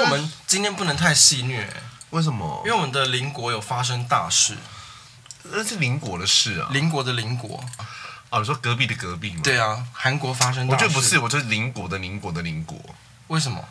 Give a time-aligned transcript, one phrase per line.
[0.00, 1.64] 是我们今天不能太戏谑，
[2.10, 2.62] 为什么？
[2.64, 4.56] 因为我们的邻国有发生大事，
[5.44, 6.68] 那是邻国的事啊。
[6.72, 7.62] 邻国的邻国，
[8.30, 9.40] 哦，你说隔壁的隔壁吗？
[9.44, 10.84] 对啊，韩国发生大事。
[10.84, 12.78] 我觉得不是，我觉得邻国的邻国的邻国。
[13.28, 13.62] 为什么？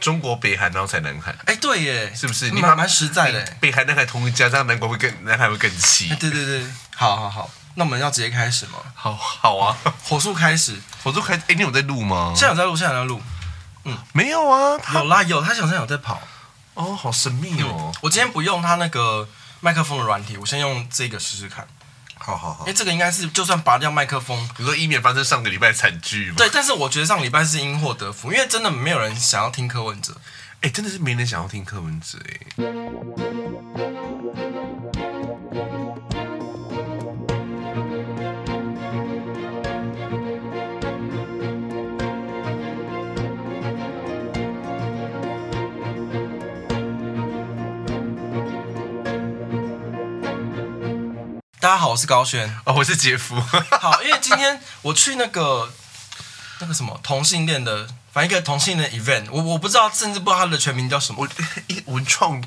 [0.00, 1.32] 中国北韩，然后才南韩。
[1.46, 2.50] 哎，对耶，是不是？
[2.50, 3.56] 你蛮蛮实在的。
[3.60, 6.08] 北韩、南韩同一家，这样南国会更南韩会更气。
[6.16, 6.66] 对对对，
[6.96, 8.78] 好好好，那我们要直接开始吗？
[8.94, 11.42] 好，好啊，火速开始，火速开始。
[11.46, 12.32] 哎，你有在录吗？
[12.36, 13.22] 现在有在录，现在有在录。
[13.84, 16.20] 嗯，没有啊，有啦有，他好像有在跑。
[16.74, 17.92] 哦，好神秘哦。
[18.00, 19.28] 我今天不用他那个
[19.60, 21.66] 麦克风的软体，我先用这个试试看。
[22.16, 26.36] 好好好，因为这个应该是就算拔掉麦克风，比如说以免发生上个礼拜惨剧嘛。
[26.36, 30.16] 对，但是我觉得上个礼拜是因祸得福，因为真的没有人想要听柯文哲，
[30.60, 32.36] 哎，真的是没人想要听柯文哲哎。
[51.62, 52.58] 大家好，我是高轩。
[52.64, 53.40] 哦，我是杰夫。
[53.80, 55.72] 好，因为今天我去那个
[56.58, 61.28] 那个什么同性恋的，反正一个同性恋的 event，我我不知道，甚至不知道它的全名叫什么，我
[61.94, 62.42] 文创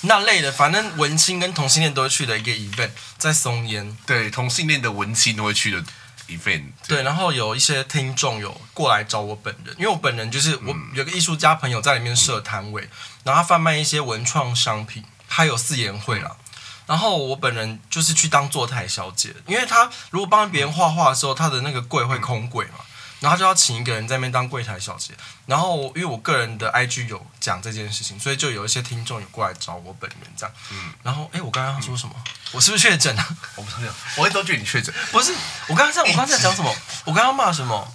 [0.00, 3.96] 那类的，反正文青跟同性恋都会去的一个 event，在松烟。
[4.04, 5.84] 对，同性恋的文青都会去的
[6.26, 6.64] event。
[6.88, 12.90] 对，然后有一些听众有过来找我本人，因为我本人就是我有个艺术家朋友在里面设摊位，嗯、
[13.26, 16.36] 然后他贩卖一些文创商品，他有四言会了。
[16.86, 22.78] 然后我本人就是去当坐台小姐，因为他如果帮别人画画的时候，他的那个柜会空柜嘛，
[23.20, 25.12] 然后他就要请一个人在那边当柜台小姐。
[25.46, 30.54] 然后因为我个人的 IG 有讲这件事情，所以就有一些听众有过来找我本人这样。
[30.70, 30.92] 嗯。
[31.02, 32.14] 然后哎，我刚刚要说什么？
[32.52, 33.36] 我是不是确诊啊？
[33.56, 34.94] 我不知道，我一直都觉得你确诊。
[35.10, 35.32] 不是，
[35.68, 36.74] 我刚刚在，我刚刚在讲什么？
[37.04, 37.92] 我刚刚骂什么？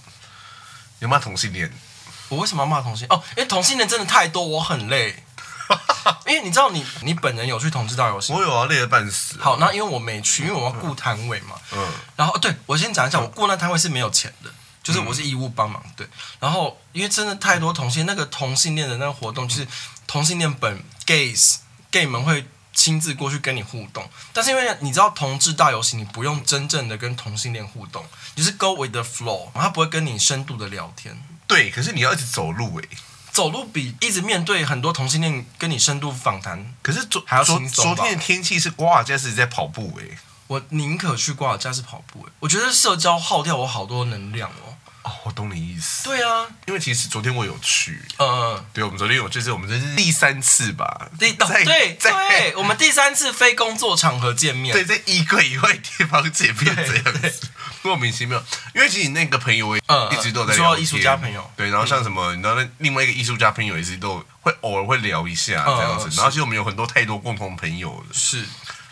[0.99, 1.71] 有骂同性恋？
[2.27, 3.07] 我为什么要骂同性？
[3.09, 5.23] 哦，因为同性恋真的太多，我很累。
[6.27, 8.35] 因为你知道你，你你本人有去同志大游行？
[8.35, 9.37] 我有啊，累得半死。
[9.39, 11.55] 好，那因为我没去，因为我要顾摊位嘛。
[11.71, 11.87] 嗯。
[12.15, 14.49] 然后，对我先讲一下，我顾那摊位是没有钱的，
[14.81, 15.83] 就是我是义务帮忙。
[15.95, 16.07] 对。
[16.39, 19.67] 然后，因为真的太多同性，那个同性恋的那个活动，就是
[20.07, 21.57] 同性恋本 gays
[21.91, 24.09] gay 们会亲自过去跟你互动。
[24.31, 31.21] 但是因为你知道同志大游行，你不用真正的跟同性恋互动，你是 go with the flow，他不会跟你深度的聊天。
[31.45, 32.97] 对，可是你要一直走路哎。
[33.31, 44.70] 走路比一直面对很多同性恋跟你深度访谈，可是昨还要昨昨天的天气是瓜尔佳氏在跑步哎，我宁可去瓜尔佳氏跑步哎，我觉得社交耗掉我好多能量哦。
[45.03, 46.03] 哦，我懂你意思。
[46.03, 57.49] 对啊，因为其实昨天我有去，嗯嗯，对，我们昨天有，就是我们这是第三次吧，第对对，对，我们第三次非工作场合见面，对，在衣柜以外地方见面这样子，
[57.81, 58.43] 莫名其妙。
[58.75, 59.81] 因为其实那个朋友，也，
[60.11, 68.45] 一直都在说艺术家朋友，对，然后像什么，你知道那另外一个艺术家朋友也是都会偶尔会聊一下这样子，然后其实我们有很多太多共同朋友了，是，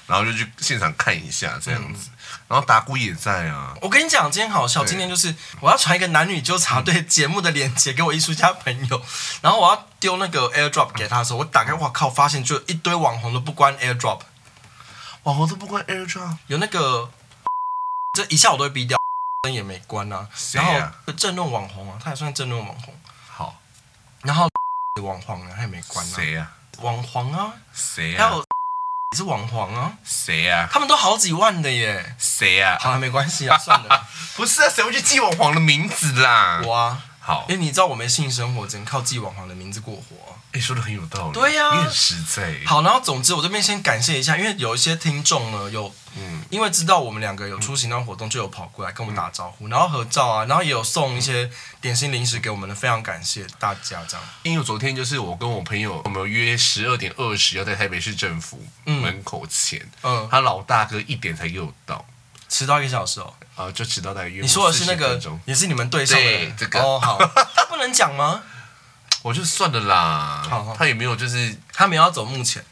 [0.08, 2.09] 然后就去现场看一下这样子。
[2.50, 3.76] 然后达姑也在啊！
[3.80, 4.84] 我跟你讲，今天好笑。
[4.84, 9.02] 今天就是我要传一个男女纠察队节目的链接给我艺术家朋友，
[9.42, 12.09] 然后我要丢那个 AirDrop 给他的时候，我打开，哇靠！
[12.09, 14.22] 发现就一堆网红都不关 AirDrop，
[15.24, 17.12] 网红都不关 AirDrop，有那个
[18.18, 18.98] 这一下我都会逼掉，
[19.44, 20.28] 灯也没关啊。
[20.54, 23.00] 然后政论网红啊，他也算政论网红。
[23.30, 23.56] 好，
[24.24, 24.50] 然后
[25.04, 26.12] 网黄啊，他也没关啊。
[26.16, 26.52] 谁呀？
[26.80, 27.54] 网黄啊？
[27.72, 28.32] 谁呀？
[28.34, 28.42] 你
[29.16, 29.94] 是网黄啊？
[30.03, 30.70] 谁啊？
[30.72, 32.16] 他们都好几万的耶。
[32.20, 32.78] 谁啊？
[32.80, 34.08] 好了，没关系啊，算了。
[34.38, 36.62] 不是啊，谁会去记网黄的名字啦？
[36.64, 37.02] 我啊。
[37.20, 40.39] 好，因为你知道我没性生活，只能靠记网黄的名字过活。
[40.52, 41.34] 哎，说的很有道理。
[41.34, 42.56] 对呀，你很实在。
[42.66, 51.48] 好，然后总之我这边先感谢一下，因为有一些听众呢，有嗯，因为知道我们两个有出席那活动，就有跑过来跟我们打招呼，然后合照啊，然后也有送一些
[51.80, 54.26] 点心零食给我们的，非常感谢大家这样。
[54.42, 62.04] 因为昨天就是我跟我朋友，我们约十二点二十要在台北市政府门口前，嗯，他老大哥一点才给我到，
[62.50, 64.42] 迟到一个小时哦，啊，就迟到大概约。
[64.42, 67.20] 你说的是那个，也是你们队上的这个哦，好，
[67.56, 68.42] 他不能讲吗？
[69.22, 72.64] 我就算了啦，好好他也没有，就是他没有要走幕前，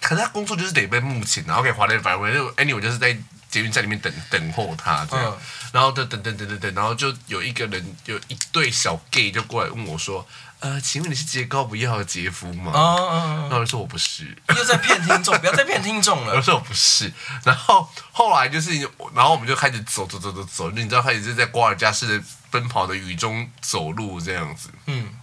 [0.00, 2.32] 可是他工作就是得被幕前，然后可以滑来反回。
[2.32, 3.16] 就 anyway 我就是在
[3.48, 5.38] 捷运站里面等等候他这样，嗯、
[5.72, 10.26] 然后就等等等等等，然后就有一个人，有一对小 gay 就过来问我说
[10.58, 16.34] ：“呃，请问你是杰高不要的杰夫吗？”嗯嗯嗯，然后我就说我不是，又在骗听众，不要再骗听众了。
[16.36, 17.12] 我说我不是，
[17.44, 18.70] 然后后来就是，
[19.14, 25.14] 然后我们就开始走走走走走，你知道，开始是在瓜尔佳氏的奔跑的雨中走路这样子，嗯。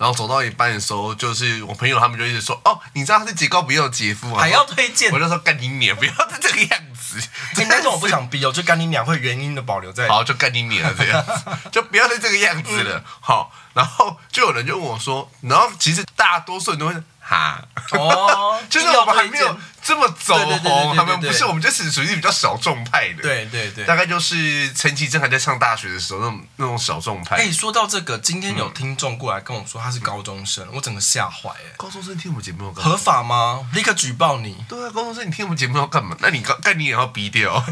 [0.00, 5.12] 然后走到一半的时候，就是我朋友他们就一直说：“哦，你知道他是杰高比奥姐夫啊？”还要推荐？
[5.12, 7.20] 我就说：“干你娘，不要再这个样子。
[7.68, 10.08] ”但是我不想逼哦，就干你娘会原因的保留在。
[10.08, 11.32] 好，就干你娘这样子，
[11.70, 13.04] 就 不要再这个样子了。
[13.20, 17.62] 好，然后就有人就问我说：“然后其实大多数人都会。”哈，
[17.92, 27.36] 哦， 就是我们还没有这么走红，他们不是，我们就是属于比较小众派的，对对对，大概就是陈绮贞还在上大学的时候那种那种小众派。
[27.36, 31.72] 哎，说到这个，今天有听众过来跟我说他是高中生，我整个吓坏哎！
[31.76, 32.72] 高中生听我们节目？
[32.72, 33.66] 合法吗？
[33.72, 34.64] 立刻举报你！
[34.68, 36.16] 对啊，高中生你听我们节目要干嘛？
[36.20, 37.62] 那你干干你也要逼掉。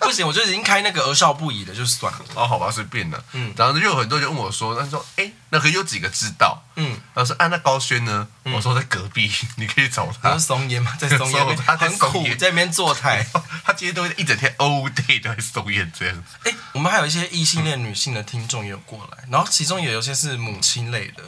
[0.00, 2.18] 不行，我就已经开那个儿少不宜的，就算了。
[2.34, 3.22] 哦，好吧，随便了。
[3.32, 13.26] 嗯，然后就有很多人问我说：“他说，哎，那可有几个知道？”嗯，他说：“啊，那高轩呢？”我说：“在隔壁， 你可以找他。”松烟吗，在松烟，他很苦，在那边坐台。
[13.64, 16.24] 他今天都一整天 all day 都在松烟这样。
[16.44, 21.22] 哎，我们还有一些异性恋女性的听众也有过来，然后其中也有些是母亲类的。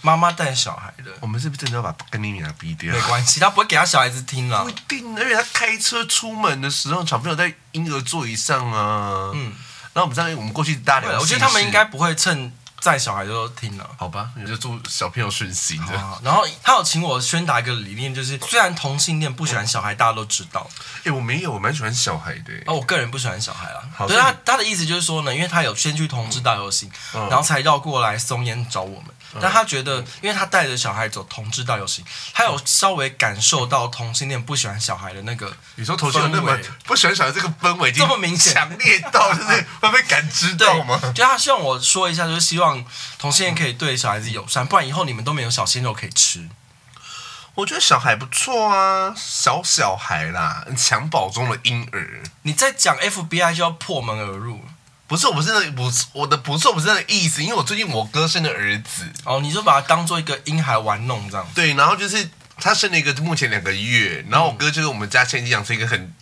[0.00, 2.94] 妈妈带小孩的，我们是不是真的要把跟你俩逼掉？
[2.94, 4.62] 没关系，他不会给他小孩子听了。
[4.62, 9.32] 不一定，而且他开车出门的时候，小朋友在婴儿座椅上啊。
[9.34, 9.52] 嗯，
[9.92, 12.52] 然后我们这样我们过去大聊，我觉得他们应该不会趁。
[12.80, 15.80] 在小孩都听了，好吧，你就祝小朋友顺心。
[16.22, 20.68] 然后他有请我宣达一个理念，就是虽然同性恋不喜欢小孩，大家都知道。
[21.04, 22.52] 哎，我没有，我蛮喜欢小孩的。
[22.66, 23.82] 哦，我个人不喜欢小孩啦。
[23.98, 29.06] 所以他他的意思就是说呢，因为他有先去同志大游行，然后才绕过来松烟找我们。
[29.40, 35.54] 但他觉得，因为他带着小孩走同志大游行，他有稍微感受到同性恋不喜欢小孩的那个。
[35.76, 41.00] 你说同性恋那么不喜欢小孩这个氛围，这么明显，强烈到就是会被感知到吗？
[41.14, 42.84] 就他希望我说一下，就是希望。
[43.18, 46.48] 同性恋可以对小孩子友善，不然以后你们都没有小鲜肉可以吃。
[47.54, 52.22] 我觉得小孩不错啊，小小孩啦，襁褓中的婴儿。
[52.42, 54.64] 你在讲 FBI 就要破门而入？
[55.08, 57.42] 不是，我不是那不是我的不是，我，不是那个意思。
[57.42, 61.48] 因为我最近我哥生的儿子，哦，你就把他当做一个婴孩玩弄这样。
[61.54, 62.28] 对，然后就是
[62.60, 66.14] 他生了一个目前两个月，然后我哥就是我们家现在养成一个很，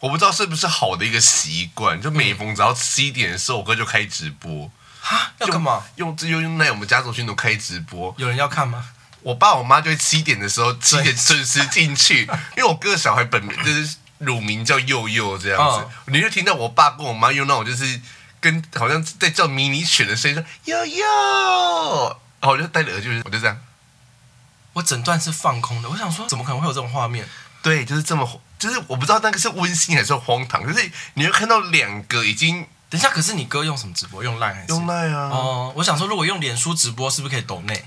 [0.00, 4.70] 我不知道是不是好的一个习惯，就每逢只要七点的时候，我哥就开直播。
[5.00, 5.82] 哈，要干嘛？
[5.96, 8.84] 用这用用那我们家族群组开直播，有人要看吗？
[9.22, 12.22] 我爸我妈就会七点的时候七点准时进去，
[12.56, 18.00] 因为我哥的小孩本名就是乳名叫佑佑这样子，你就听到我爸跟我妈用那种就是
[18.40, 23.58] 跟好像在叫迷你犬的声音说哟哟，然后我就戴着耳机，我就这样，
[24.72, 27.28] 我整段是放空的，我想说怎么可能会有这种画面？
[27.62, 32.66] 对，就是这么，就是我不知道那个是温馨还是荒唐，就是你会看到两个已经。
[32.88, 34.22] 等一下，可是你哥用什么直播？
[34.22, 34.68] 用 Line 还是？
[34.68, 35.28] 用 Line 啊。
[35.32, 37.84] 哦，我想说，如果用脸书直播，是不是可以抖内？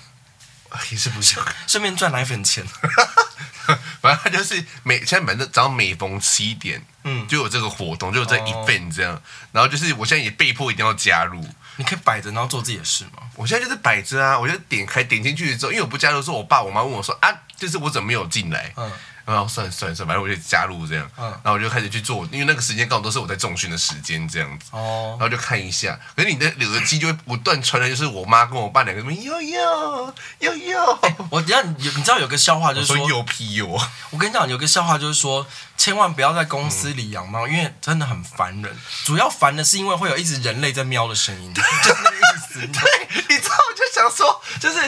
[0.92, 2.66] 也是不行， 顺便赚奶粉钱。
[4.02, 9.14] 反正他就是每现在反正只要每逢七点，嗯，就有这个活动，就有这 event 这样。
[9.14, 9.22] 哦、
[9.52, 11.48] 然后就是我现在也被迫一定要加入。
[11.76, 13.24] 你可以摆着，然后做自己的事吗？
[13.36, 18.74] 我现在就是摆着啊，我就点开点进去之后，因为我不加入，说我爸我妈问我说啊，就是我怎么没有进来？
[18.76, 18.92] 嗯。
[19.34, 31.00] 然后算了算了算了，反正我就加入这样，嗯，然后我就开始去做，因为那个时间刚好都是我在重训的时间这样子，哦，然后就看一下，可是你的耳机就会不断传来，就是我妈跟我爸两个人，呦呦呦呦，
[31.30, 35.46] 我等下你你知道有个笑话就是说，又屁又，我跟你讲有个笑话就是说，
[35.78, 38.76] 千万不要在公司里养猫，因为真的很烦人，
[39.06, 44.80] 主要烦的是因为会有一直人类在喵的声音，就是那个意思，对，你知道我就想说，就是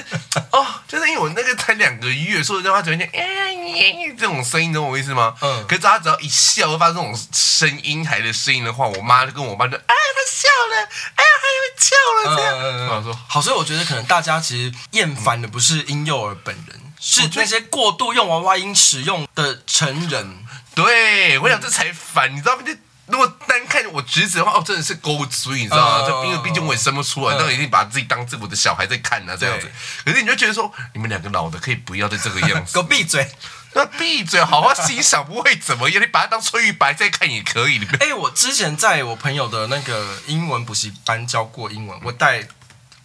[0.52, 4.31] 哦，就是因为我那个才两个月，说的话只会讲，哎呀，这种。
[4.32, 5.36] 这种声音，懂我意思吗？
[5.42, 5.66] 嗯。
[5.68, 12.58] 可是他只要一笑，会发出这种声音台的声音的话，我妈就跟我爸就，哎，他笑了，哎呀，他又笑了，这样。
[12.58, 13.20] 嗯嗯嗯。
[13.28, 20.46] 好，所以我觉得可能大家其实厌烦的不是婴幼儿本人，是那些过度用娃娃音使用的成人。
[20.74, 22.64] 对，我想这才烦，你知道吗？
[22.66, 22.74] 就
[23.08, 26.08] 如果单看我侄子的话，哦，真的是勾嘴，你知道吗？
[26.08, 29.70] 就因为毕竟我也生不出来，但我一定把自己当自己的小孩在看啊，这样子。
[30.06, 32.72] 可是你就觉得说，你们两个老的可以不要再这个样子。
[32.74, 33.30] 给我闭嘴。
[33.74, 36.02] 那闭嘴，好好欣赏，不会怎么样。
[36.02, 37.80] 你把它当翠玉白再看也可以。
[38.00, 42.48] 哎、欸，我之前在我朋友的那个英文补习班教过英文，我带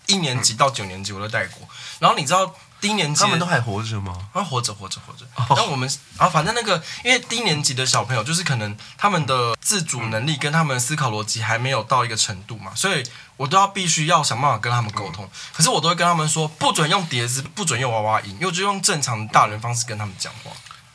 [0.07, 1.69] 一年级到九年级我都带过。
[2.01, 4.17] 然后你知道低年级他们都还活着吗？
[4.33, 5.27] 还，活着，活着，活着。
[5.37, 13.03] 然后我们啊，反正那个因为低年级的小朋友就是可能他们的自主能力跟他们思考逻辑还没有到一个程度嘛，所以。
[13.37, 20.51] 我都要必须要想办法跟他们沟通，可是我都会跟他们说，不准用碟子，不准用娃娃音，因为我就用正常的大人方式跟他们讲话。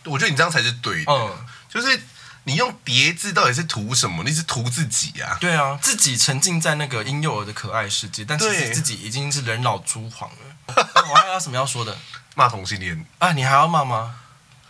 [0.05, 1.31] 我觉得你这样才是对的，嗯，
[1.69, 2.01] 就是
[2.43, 4.23] 你用叠字到底是图什么？
[4.23, 5.37] 你是图自己啊？
[5.39, 10.37] 对啊，自己沉浸在那个婴幼儿的可爱世界，但其实自己已经是人老珠黄了。
[11.09, 11.97] 我还有什么要说的？
[12.35, 13.31] 骂同性恋啊？
[13.33, 14.15] 你还要骂吗？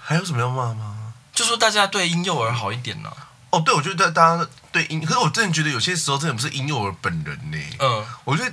[0.01, 1.13] 还有什么要骂吗？
[1.33, 3.29] 就说大家对婴幼儿好一点呢、啊。
[3.51, 7.57] 哦，对，我觉得大家对婴，可是我真的觉得有些时候真的不是婴幼儿本人呢。
[7.79, 8.51] 嗯，我觉得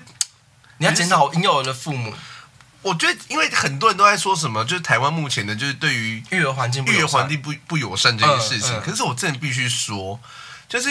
[0.78, 2.14] 你要检讨婴幼儿的父母。
[2.80, 8.72] 我觉得，因为很多人都在说什么，就是台湾目前的，就是对于育儿环境、育儿环境不不友善这件事情。
[8.72, 10.18] 嗯嗯、可是我真的必须说，
[10.68, 10.88] 就是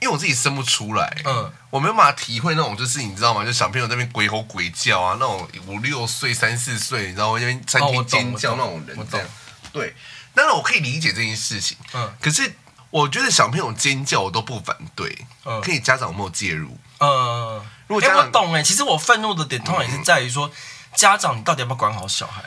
[0.00, 3.44] 因为我自己生不出来，嗯，我没有办法体会那种，就是你知道吗？
[3.44, 7.38] 就小朋友在那边鬼吼鬼叫啊，那种五六岁、三四岁，你知道吗？
[7.38, 9.26] 那边餐厅尖叫那种人，这样。
[9.72, 9.94] 对，
[10.34, 12.54] 当然我可以理解这件事情，嗯，可是
[12.88, 16.78] 我觉得小朋友尖叫我都不反对，嗯，可以家长有没有介入？
[17.00, 20.50] 嗯，如果家长、欸、我懂哎，其实我愤怒的点通常也是在于说。
[20.98, 22.42] 家长，你到底要不要管好小孩？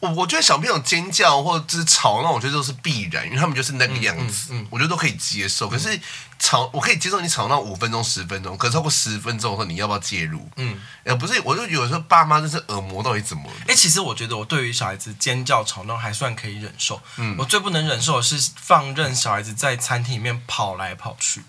[0.00, 5.68] 我我觉得小朋友尖叫或者是吵，闹我觉得都是必然，因为他们就是那个样子，嗯嗯嗯、我觉得都可以接受。
[5.68, 6.00] 可是
[6.38, 10.48] 吵，我可以接受你吵闹五分钟、十分钟，可是超过十分钟的时候，你要不要介入？
[10.56, 13.56] 嗯，呃，不是，我就有时候爸妈就是耳膜到底怎么了？
[13.66, 17.02] 哎、欸，其实我觉得我对于小孩子尖叫吵闹还算可以忍受。
[17.16, 21.42] 嗯，我最不能忍受的是放任小孩子在餐厅里面跑来跑去，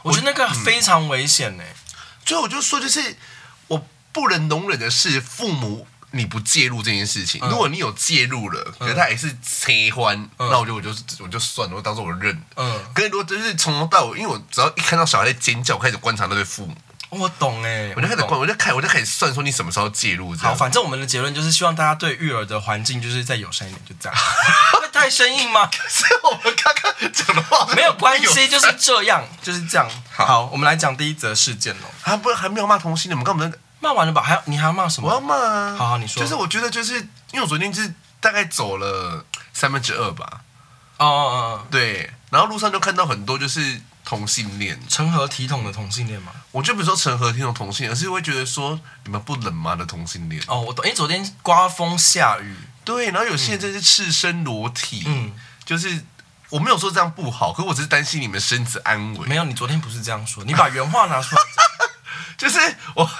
[0.00, 1.74] 我觉得那个非常危险呢、欸。
[2.24, 3.18] 所以我就说，就是
[3.66, 5.86] 我不能容忍的是父母。
[6.10, 12.42] 你不介入这件事情，如果你有介入了，可是他也是切欢，那我就我就我就算了，我当做我认。
[12.56, 16.74] 嗯，可是如果就是从头到尾，因为我只要一看到小孩在尖叫，我开始观察那对父母。
[17.10, 20.36] 我懂哎，我就开始观，我就开，我就开始算说你什么时候介入。
[20.36, 24.18] 好，反正我们的结论就是希望大家对育儿的环境就是再友善一点，就这样。
[24.80, 25.66] 会太生硬吗？
[25.66, 29.88] 可是我们刚刚讲的话没有关系，就是这样，就是这样。
[30.12, 31.86] 好，我们来讲第一则事件喽。
[32.02, 33.58] 啊，不，还没有骂同性恋，我们刚我们。
[33.80, 34.22] 骂完了吧？
[34.22, 35.08] 还要你还要骂什么？
[35.08, 35.76] 我要骂啊！
[35.76, 36.22] 好好，你说。
[36.22, 36.94] 就是我觉得，就是
[37.32, 40.40] 因为我昨天就是大概走了三分之二吧。
[40.98, 42.12] 哦哦哦，对。
[42.30, 46.32] 然后路上就看到很多就是同性恋，成何体统的同性恋嘛。
[46.50, 50.42] 我就比如说成何体统同性恋，而是会觉得说你们不冷吗的同性恋。
[50.48, 50.84] 哦，我懂。
[50.84, 53.06] 因为，昨天刮风下雨，对。
[53.10, 55.32] 然后有些人真是赤身裸体，嗯，
[55.64, 56.04] 就是
[56.50, 59.26] 我没有说这样不好，可是我只是担心你们身子安危。
[59.26, 61.42] 没有，你昨天不是这样说，你把原话拿出来。
[62.38, 62.58] 就是
[62.94, 63.10] 我。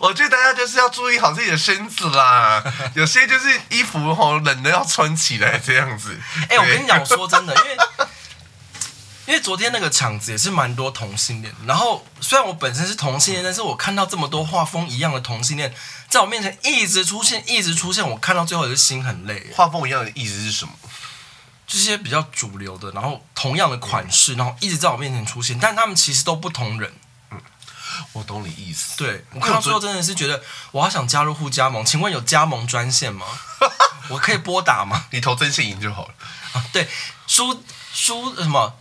[0.00, 2.62] 我觉得大家就是要注意好自己的身子啦，
[2.94, 6.18] 有些就是衣服吼冷的要穿起来这样子。
[6.42, 7.76] 哎、欸，我跟你讲，我说真的，因为
[9.26, 15.72] 因为昨天那个场子也是蛮多同性恋，然后虽然我本身是同性恋，但是我看到这么多画风一样的同性恋
[16.08, 19.50] 在我面前一直出现，一直出现，我看到最后也是心很累。
[19.54, 20.72] 画风一样的意思是什么？
[21.66, 26.92] 这些比较主流的，然后同样的款式，然后一直在我面前出现，但他们其实都不同人。
[28.12, 28.96] 我懂你意思。
[28.96, 31.84] 对，我看到最后真的是觉得，我好想加入互加盟。
[31.84, 33.26] 请问有加盟专线吗？
[34.08, 35.06] 我可以拨打吗？
[35.10, 36.14] 你投曾信赢就好了。
[36.52, 36.88] 啊、对，
[37.26, 37.62] 输
[37.92, 38.74] 输什么？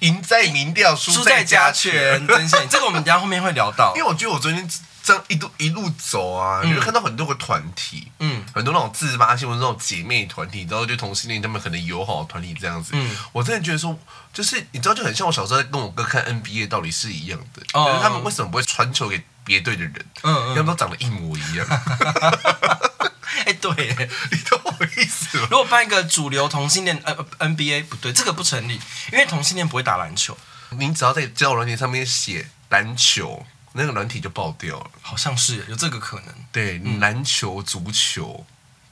[0.00, 2.26] 赢在民调，输在加权。
[2.26, 3.92] 曾宪银，这个我们等下后面会聊到。
[3.96, 4.68] 因为我觉得我昨天。
[5.06, 12.90] 这样一路一路走啊，你会看到很多个团体，嗯，很多那种自发性或者那种姐妹团体，然后就同性恋他们可能友好的团体这样子。
[12.94, 13.96] 嗯，我真的觉得说，
[14.32, 17.62] 就是你知道，就很像我小时候在跟我哥看 NBA 道理是一样的。
[17.74, 19.94] 哦，就是他们为什么不会传球给别队的人？
[20.22, 21.64] 嗯嗯，他们都长得一模一样。
[23.46, 23.70] 哎，对，
[24.32, 25.46] 你懂我意思吗？
[25.52, 27.00] 如果办一个主流同性恋
[27.38, 28.80] N NBA 不对，这个不成立，
[29.12, 30.36] 因为同性恋不会打篮球。
[30.70, 33.46] 你只要在交友软件上面写篮球。
[33.76, 36.34] 那个软体就爆掉了，好像是有这个可能。
[36.50, 38.44] 对，篮球、足球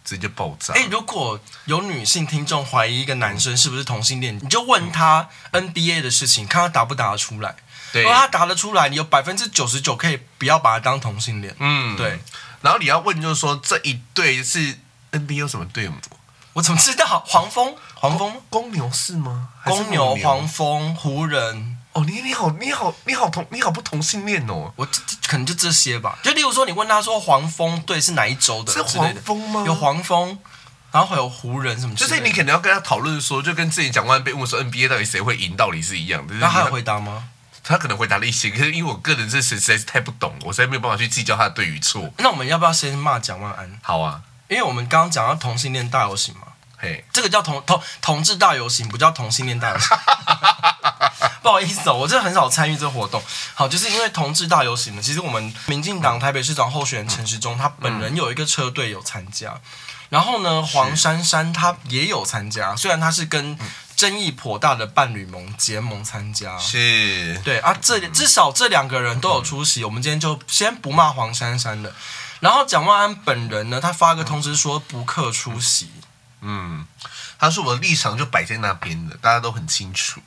[0.05, 0.75] 直接爆炸。
[0.75, 7.57] 哎，如果有女性听众怀疑一个男生是不是同性恋，你就问他 NBA 的事情，看他答不答得出来。
[7.93, 11.57] 对，如果他答得出来，你有百分之九十九可以不要把他当同性恋。
[11.59, 12.21] 嗯，对。
[12.61, 14.79] 然后你要问，就是说这一队是
[15.12, 15.93] NBA 有什么队伍？
[16.55, 17.23] 我怎么知道？
[17.26, 19.49] 黄蜂、黄蜂、公牛是吗？
[19.64, 21.74] 公牛、黄蜂、湖人。
[21.94, 24.72] 哦，你你好，你好，你好同你好不同性恋哦？
[24.76, 26.18] 我这可能就这些吧。
[26.22, 28.72] 就例如说，你问他说黄蜂队是哪一周的？
[28.72, 29.62] 是黄蜂吗？
[29.64, 30.36] 有黄蜂，
[30.90, 31.94] 然后还有湖人什么？
[31.94, 36.34] 就是你可能要跟他讨论说，就跟之前讲完被问说 NBA 到底谁会赢，道理是一样的。
[36.34, 37.28] 那他有回答吗？
[37.62, 42.12] 他可能回答了一些，可是因为我个人这实在是太不懂，我实在没有办法去计较他的对与错。
[42.18, 43.78] 那我们要不要先骂蒋万安？
[43.82, 46.48] 好啊，因为我们刚刚讲到同性恋大游行嘛。
[46.85, 49.97] 嘿，这个叫同同同志大游行，不叫同性恋大游行。
[51.43, 53.23] 不好意思哦，我真的很少参与这个活动。
[53.55, 59.61] 好，就是因为同志大游行呢，其实我们民进党台北市长候选人陈时中他本人有一个车队有参加，
[60.09, 63.59] 然后呢，黄珊珊他也有参加，虽然他是跟
[63.95, 69.85] 争议颇大的伴侣盟结盟参加，是对啊，这至少这两个人都有出席。
[69.85, 71.93] 我们今天就先不骂黄珊珊了，
[72.41, 75.91] 然后蒋万安本人呢，他发个通知说不客出席。
[76.44, 76.86] 嗯，
[77.38, 80.20] 他说我的立场就摆在那边的，大家都很清楚。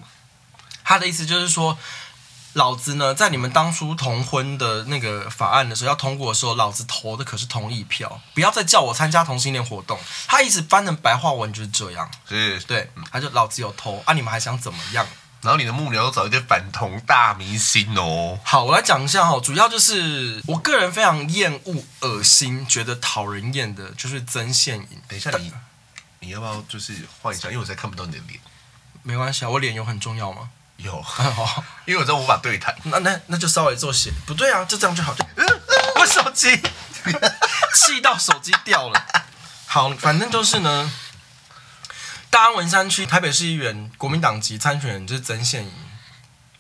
[0.84, 1.78] 他的意思就是说，
[2.54, 10.00] 老子呢，在你们当初同婚的那个法案的时候要通过的时候，老子投的可是同意票，不要再叫我参加同性恋活动。
[10.28, 15.06] 他一直翻成白话文就是这样，是，对，他就老子有投啊，你们还想怎么样？
[15.44, 18.40] 然后你的幕僚找一些反同大明星哦。
[18.44, 25.02] 好，我来讲一下哈，主要就是我个人非常厌恶、恶心、觉得讨人厌的，就是曾宪颖。
[25.08, 25.54] 等一下你，
[26.20, 27.48] 你要不要就是换一下？
[27.50, 28.40] 因为我现在看不到你的脸。
[29.04, 30.50] 没关系啊，我脸有很重要吗？
[30.78, 31.04] 有。
[31.86, 32.76] 因为我知道无法对谈。
[32.84, 34.12] 那那那就稍微做些。
[34.26, 35.16] 不对啊，就这样就好。
[36.00, 36.50] 我手机
[37.76, 39.06] 气到手机掉了。
[39.66, 40.92] 好，反正就是呢。
[42.30, 45.72] 大安文山区台北市议员国民党籍参选人就是曾宪颖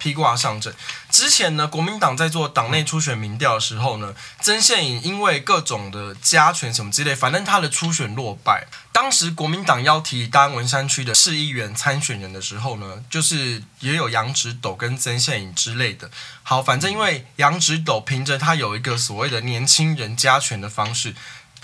[0.07, 0.73] 披挂上阵。
[1.09, 8.67] 之前呢，国民党在做党内初选民调的时候呢，曾宪颖因为各种的加权什么之类，反正他的初选落败。
[8.93, 16.09] 当时国民党要提当文山区的市议员参选人的时候呢，就是也有杨植斗跟曾宪颖之类的。
[16.41, 21.13] 好，反正因为杨植斗凭着他有一个所谓的年轻人加权的方式。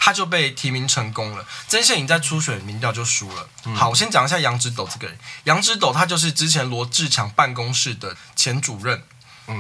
[0.05, 1.45] 他就被提名成功了。
[1.69, 3.47] 曾宪颖在初选民调就输了。
[3.73, 5.17] 好，我先讲一下杨植斗这个人。
[5.45, 9.01] 杨植斗他就是之前罗志强办公室的前主任。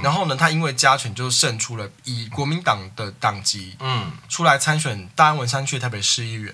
[0.01, 6.53] 然后呢，他因为加权就胜出了，以国民党的党籍，嗯，出来参选大安文山区台北市议员。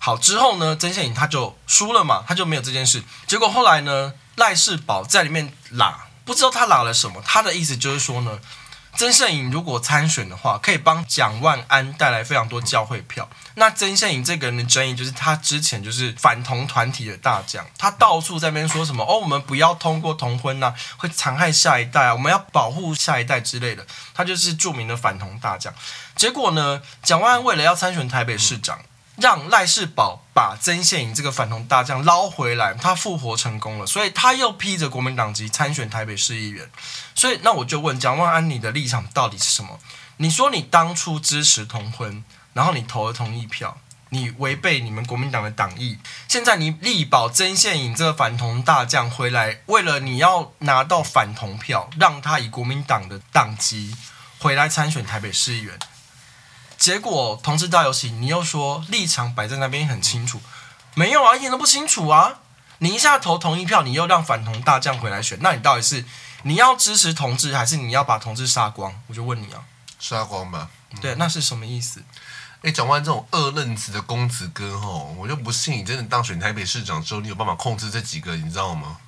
[0.00, 3.04] 好，之后呢，曾宪颖他就输了嘛，他就没有这件事。
[3.28, 7.22] 结果后来呢，赖世宝在里面拉，不知道他拉了什么。
[7.24, 8.40] 他的意思就是说呢。
[8.98, 13.30] 曾宪颖如果参选的话，可以帮蒋万安带来非常多教会票。
[13.54, 23.86] 那曾宪颖这个人的争议就是，他之前就是反同团体的大将，他到处在那边说什么哦，我们不要通过同婚呐、啊，会残害下一代啊，我们要保护下一代之类的。
[24.12, 25.72] 他就是著名的反同大将。
[26.16, 28.80] 结果呢，蒋万安为了要参选台北市长。
[29.20, 36.70] 让赖世宝把曾宪颖这个反同大将捞回来，他复活成功了，所以他又披着国民党籍参选台北市议员。
[37.18, 39.80] 所以那我就问蒋万安，你的立场到底是什么？
[40.18, 42.22] 你说你当初支持同婚，
[42.52, 43.76] 然后你投了同意票，
[44.10, 45.98] 你违背你们国民党的党意，
[46.28, 53.96] 现在你力保曾宪颖这个反同大将回来，为了你要拿到反同票，让他以国民党的党籍
[54.38, 55.76] 回来参选台北市议员。
[56.76, 60.40] 结果同志大游行，你又说立场摆在那边很清楚，
[60.94, 62.34] 没有啊，一点都不清楚啊！
[62.78, 66.04] 你一下投同意票，你又让反同大将回来选，那你到底是
[66.42, 68.92] 你要支持同志，还是你要把同志杀光？
[69.06, 69.64] 我就问你啊，
[69.98, 70.68] 杀光吧。
[71.00, 72.02] 对，那是什么意思？
[72.62, 78.98] 哎，讲完这种二愣子的公子哥吼，我就不信你真的当选台北市长之后，你有办法控制这几个，你知道吗？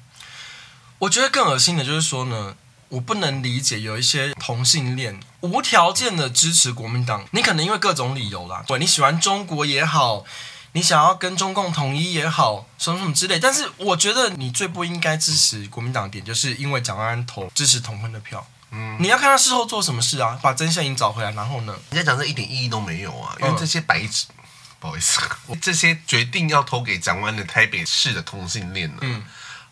[0.98, 2.54] 我觉得更恶心的就是说呢。
[2.90, 10.24] 我不能理解有一些同性恋无条件的支持国民党，你可能因为各种理由啦，对，你喜欢中国也好，
[10.72, 13.38] 你想要跟中共统一也好，什么什么之类。
[13.38, 18.46] 但是我觉得你最不应该支持国民党的点，就是因为蒋万安投支持同婚的票。
[18.70, 21.74] 嗯，你要看他事后做什么事啊，把曾宪颖找回来，然后呢？
[21.90, 24.44] 人家讲这一点意义都没有啊，因为这些白纸，嗯、
[24.78, 25.20] 不好意思，
[25.60, 29.24] 这些决定要投给蒋万安的台北市的同性恋呢，嗯，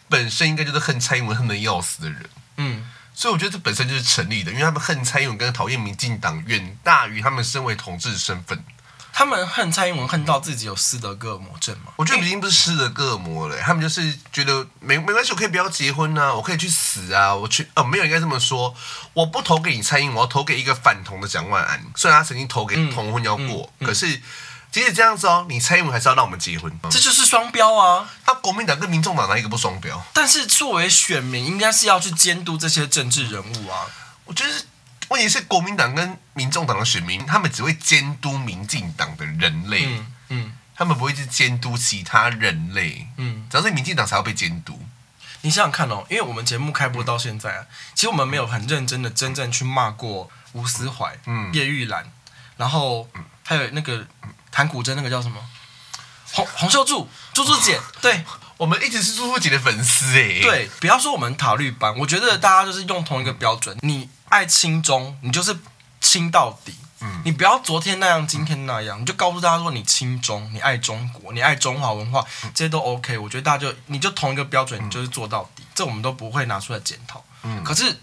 [0.09, 2.91] 本身应该就是恨蔡英文恨得要死的人，嗯。
[3.15, 8.63] 所以我觉得这本身就是成立的，因为他们恨蔡英文跟讨厌民进党远大于他们身为同志的身份。
[9.19, 11.93] 他们恨蔡英文恨到自己有斯德哥尔摩症吗？
[11.97, 18.73] 我觉得已经不是斯德哥尔摩了，他们就是觉得没没关系，我可以不要结婚啊，我可以去死啊，我去哦，没有应该这么说，
[19.15, 21.85] 我不投给你蔡英文，我要投给一个反同的蒋万安。
[21.97, 24.23] 虽然他曾经投给同婚要过，嗯嗯嗯、可是。
[24.71, 28.07] 即使这样子哦，你蔡英文还是要让我们结婚，这就是双标啊！
[28.27, 29.99] 那国民党跟民众党哪一个不双标？
[30.13, 33.87] 但是作为选民，应该是要去监督这些政治人物啊。
[34.27, 34.53] 我觉得
[35.09, 44.81] 问题是国民党跟民众党的选民，他们只会监督民进党的人类，嗯，嗯，他们不会去监督其他人类，嗯，只要是民进党才要被监督。
[45.43, 52.11] 你想想看哦，因为我们节目开播到现在啊，其实我们没有很认真的真正去骂过吴思怀、嗯，叶玉兰，
[52.57, 53.09] 然后
[53.45, 54.07] 还有那个。
[54.51, 55.39] 弹古筝那个叫什么？
[56.33, 57.79] 洪洪秀柱，柱柱姐。
[58.01, 58.25] 对，
[58.57, 60.41] 我们一直是柱柱姐的粉丝哎。
[60.41, 63.77] 对，不要说我们塔绿班，我觉得大家就是用同一个标准。
[63.83, 65.57] 你爱亲中，你就是
[66.01, 66.75] 亲到底。
[67.01, 67.23] 嗯。
[67.25, 73.17] 你不要昨天那样，今天那样，你就告诉大家说你亲中，你爱中国，你爱中华文化，这些都 OK。
[73.19, 77.25] 我觉得大家就你就同一个标准，你就是做到底，这我们都不会拿出来检讨。
[77.43, 77.63] 嗯。
[77.63, 77.99] 可是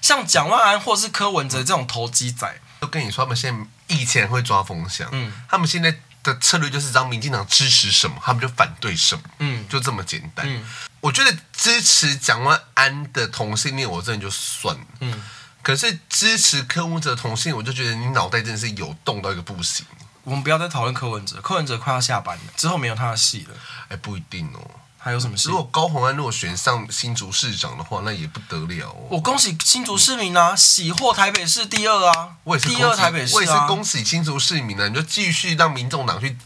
[0.00, 3.66] 像蒋万安或是柯文哲这种投机仔，都跟你说他们现在。
[3.88, 10.46] 以前会抓风向，嗯，他们现在的策略就是让民进党支持什么，他们就反对什么，嗯，就这么简单。
[10.48, 10.64] 嗯，
[11.00, 15.22] 我觉得支持蒋万安的同性恋，我真的就算了，嗯，
[15.62, 19.86] 可是支持柯文哲同性，我就觉得你脑袋真的是有洞到一个不行。
[20.24, 23.56] 我们不要再讨论柯文哲，柯文哲快要下班了，之后没有他的戏了。
[23.88, 24.70] 哎，不一定哦。
[24.98, 25.48] 还有什么事？
[25.48, 29.08] 如果高虹安如果选上新竹市长的话，那也不得了哦。
[29.10, 32.36] 我恭喜新竹市民啊，喜获台北市第二啊！
[32.44, 34.88] 我也是第二台北市，我也是恭喜新竹市民呢、啊。
[34.88, 36.36] 你就继续让民众党去，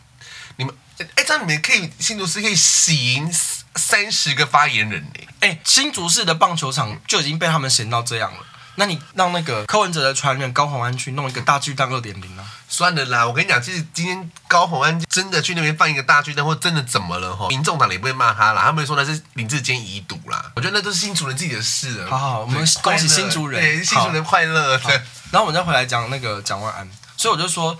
[0.57, 3.31] 你们哎，这样你们可以新竹市可以喜迎
[3.74, 5.20] 三十个发言人呢。
[5.40, 8.40] 哎，新竹市的棒球场就已经被他们嫌到这样了。
[8.76, 12.44] 那你让那个柯文哲的传人高虹安去弄一个大巨蛋二点零啊？
[12.68, 17.48] 算了啦，我跟你讲，其实今天高虹安真的去那边放一个大巨蛋，或真的怎么了哈？
[17.48, 20.52] 民众党也不会骂他啦，他们说那是林志坚遗毒啦。
[20.54, 22.10] 我觉得那都是新竹人自己的事了。
[22.10, 24.76] 好好，我们恭喜新竹人，对，新竹人快乐。
[24.78, 24.94] 对，
[25.30, 27.78] 然后我们再回来讲那个蒋万安，所以我就说，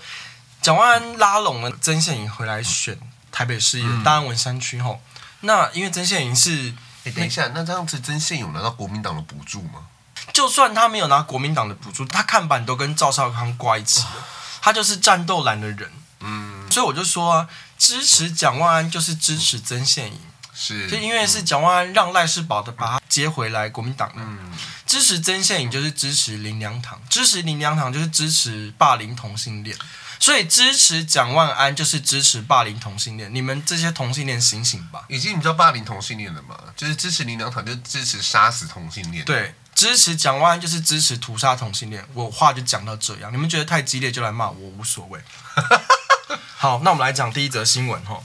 [0.61, 2.97] 蒋万安拉拢了曾宪颖回来选
[3.31, 4.99] 台北市议大安文山区后，
[5.41, 9.85] 那因为曾宪颖是，哎，等一下，那这样子曾宪颖有拿到国民党的补助吗？
[10.33, 14.25] 就算他没有拿国民党的补助，他看板都跟赵少康挂一起了，
[14.61, 15.91] 他就是战斗蓝的人。
[16.19, 20.19] 嗯，所以我就说啊，支持蒋万安就是支持曾宪颖，
[20.53, 24.15] 是，就因为是蒋万安让赖世宝的把他接回来国民党的。
[24.17, 24.51] 嗯，
[24.85, 29.77] 支持曾宪颖就是支持林良堂，支持林良堂就是支持霸凌同性恋，
[30.19, 33.33] 所以支持蒋万安就是支持霸凌同性恋。
[33.33, 35.05] 你们这些同性恋醒醒吧！
[35.07, 36.57] 已经你知道霸凌同性恋了吗？
[36.75, 39.23] 就是支持林良堂就支持杀死同性恋。
[39.25, 39.53] 对。
[39.75, 43.31] 支持蒋万安就是支持屠杀同性恋，我话就讲到这样。
[43.31, 45.21] 你们觉得太激烈就来骂我，无所谓。
[46.57, 48.19] 好，那我们来讲第一则新闻哈。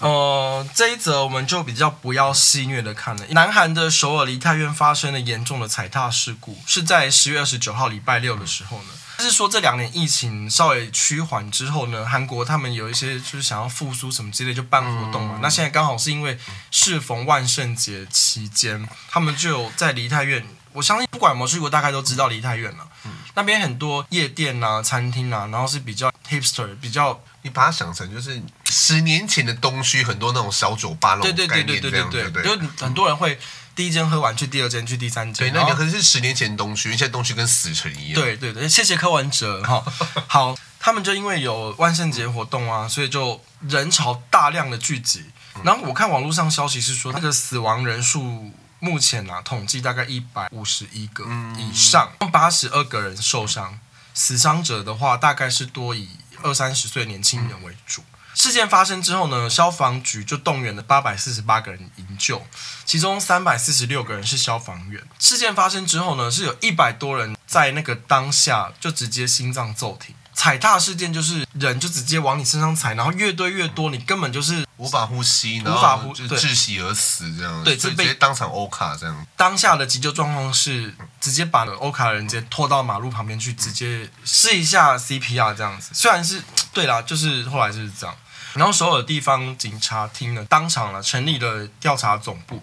[0.00, 3.24] 呃，这一则我们就比较不要戏谑的看了。
[3.28, 8.88] 南韩的首尔梨泰院发生了严重的踩踏事故，是在十月二十九号礼拜六的时候呢。
[9.18, 15.36] 就是说这两年疫情稍微趋缓之后呢，韩国他们有一些就是想要复苏什么之类，就办活动嘛。
[15.36, 16.38] 嗯、那现在刚好是因为
[16.70, 20.46] 适逢万圣节期间，他们就有在梨泰院。
[20.72, 22.86] 我相信不管有没有去过，大概都知道梨泰院了。
[23.04, 33.38] 嗯、那边很多夜店啊、餐厅啊，然后是比较 hipster，比较你把它想成就是十年前的东区，很多那种小酒吧那种概念，对对对对对对，就很多人会。
[33.76, 38.14] 第一间喝完去第二间去第三间，对，那个可能是十年前东区，现在东区跟死城一样。
[38.14, 39.84] 对对对，谢谢柯文哲哈。
[40.26, 45.26] 好，他们就因为有万圣节活动啊，所以就人潮大量的聚集。
[45.62, 51.24] 然后我看网络上消息是说，那个死亡人数目前啊统计大概一百五十一个
[51.58, 53.78] 以上，八十二个人受伤，
[54.14, 56.08] 死伤者的话大概是多以
[56.42, 58.02] 二三十岁年轻人为主。
[58.36, 62.46] 事件发生之后呢，消防局就动员了八百四十八个人营救，
[62.84, 65.02] 其中三百四十六个人是消防员。
[65.18, 70.14] 事件发生之后呢，是有一百多人在那个当下就直接心脏骤停。
[70.34, 77.64] 踩踏事件就是人就直接往你身上踩，然后越堆越多，你根本就是无法呼吸，无法呼就窒息而死这样。
[77.64, 79.26] 对，直接当场欧卡这样。
[79.34, 85.92] 当下的急救状况是直接把欧卡的人直接拖到马路旁边去，直接试一下 CPR 这样子。
[85.94, 86.42] 虽然是
[86.74, 88.14] 对啦，就是后来就是这样。
[88.56, 92.62] 然后首尔地方警察厅呢，当场了成立了调查总部，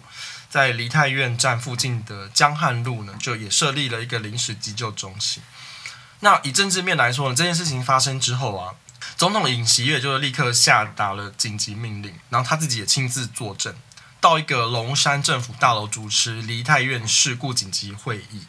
[0.50, 5.44] 在梨泰院站附近的江汉路呢，就也设立了一个临时急救中心。
[6.22, 8.74] 那以政治面来说呢，这件事情发生之后啊，
[9.16, 13.76] 总统尹锡悦就立刻下达了紧急命令，然后他自己也亲自坐镇，
[14.20, 18.46] 到一个龙山政府大楼主持梨泰院事故紧急会议。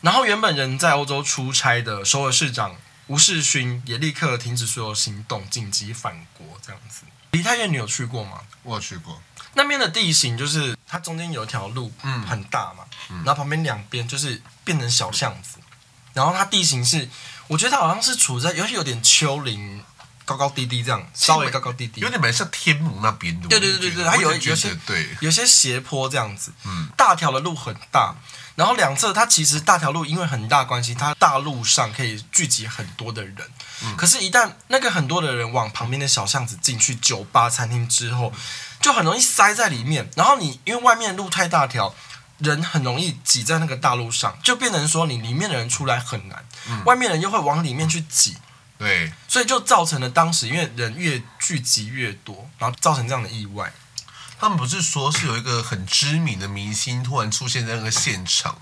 [0.00, 2.74] 然后原本人在欧洲出差的首尔市长。
[3.08, 6.46] 吴世勋也立刻停止所有行动，紧急返国。
[6.64, 8.40] 这样子，梨泰院你有去过吗？
[8.62, 9.22] 我有去过。
[9.54, 15.58] 那边的地形就是它中间有一条路，嗯，很大嘛，嗯、然后旁边两边就是变成小巷子，
[16.12, 17.08] 然后它地形是，
[17.46, 19.82] 我觉得它好像是处在，尤其有点丘陵，
[20.24, 23.48] 高高低低这样，稍微高高低低，有点蛮像天母那边的。
[23.48, 28.14] 对对对对对，它有有些对，有些斜坡这样子，嗯，大条的路很大。
[28.56, 33.36] 然后两侧，它其实大条路因为很大关系，它大路上可以聚集很多的人。
[33.84, 38.32] 嗯、可是，一旦那个很多的人往旁边的小巷子进去酒吧、餐厅之后，
[38.80, 40.10] 就很容易塞在里面。
[40.16, 41.94] 然后你因为外面路太大条，
[42.38, 48.38] 人很容易挤在那个大路上，就变成说你里面的人出来很难，嗯、外面人又会往里面去挤。
[48.78, 53.70] 对，所以就造成了当时因为人越聚集越多，然后造成这样的意外。
[54.38, 58.60] 他们不是说是有一个很知名的明星突然出现在那个现场，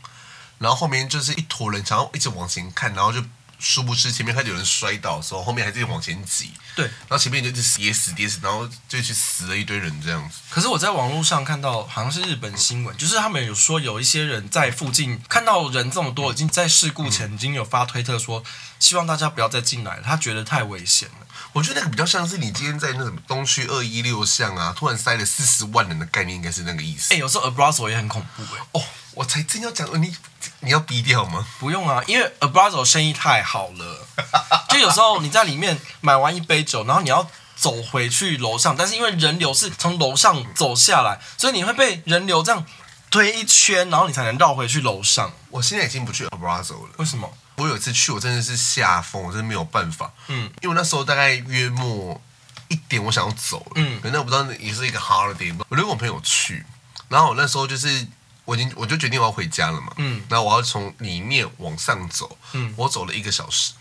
[0.59, 3.23] 然后后面就是一坨人，然后一直往前看，然后就
[3.59, 6.53] 殊不知前面开始有人摔倒的时候，后面还在往前挤。
[6.77, 10.39] 对，然后前面就一直跌死跌死，然后就去死了一堆人这样子。
[10.51, 18.43] 可是我在网络上看到，好像是日本新闻，就是他们有说有一些人在附近看到人这么多，已经在事故前已经有发推特说，
[18.81, 21.24] 希望大家不要再进来了，他觉得太危险了。
[21.55, 27.15] 我觉得那个比较像是你今天在那什么东区二一六巷啊，突然塞了四十万人的概念，应该是那个意思。
[27.15, 28.67] 哎、欸，有时候 Abrazo 也很恐怖哎、欸。
[28.73, 28.83] 哦，
[29.15, 30.13] 我才真要讲，你
[30.59, 31.47] 你要逼掉吗？
[31.61, 34.05] 不用啊，因为 Abrazo 生意太好了。
[34.69, 42.67] 就有时候你在里面买完一杯酒，然后你要走回去楼上，但是因为人流是从楼上走下来，所以你会被人流这样
[43.13, 45.33] 推一圈，然后你才能绕回去楼上。
[45.51, 47.33] 我现在已经不去 Abrazo 了，为什么？
[47.57, 50.13] 我有一次去，我真的是吓疯，我真的没有办法。
[50.29, 52.21] 嗯，因为那时候大概约莫
[52.69, 56.67] 一一点我想要走了，嗯，可能我不知道也是一个 holiday，我就跟我朋友去，
[57.09, 58.05] 然后我那时候就是
[58.45, 63.75] 我已经我就决定我要回家了嘛，嗯，然后我要从里面往上走，嗯，我走了一个小时。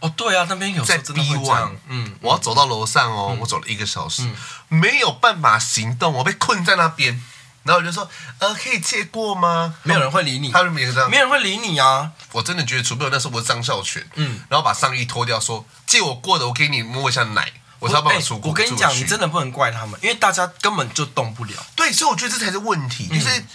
[0.00, 4.34] 哦，对啊，那边有时候真的会这样，嗯，我要走到楼上哦，嗯、我走了一个小时，嗯、
[4.80, 7.22] 没有办法行动，我被困在那边。
[7.64, 9.74] 然后我就说，呃，可以借过吗？
[9.82, 12.10] 没有人会理你，他就没有这样，没有人会理你啊！
[12.32, 18.40] 我真的觉得，除非我那时候我是张孝全，嗯，然后把上衣脱掉，说借我过的，我给你摸一下奶，我才要帮我。
[18.44, 21.54] 我跟你讲，你真的不能怪他们，因为大家根本就动不了。
[21.76, 23.28] 对，所以我觉得这才是问题，就是。
[23.38, 23.48] 嗯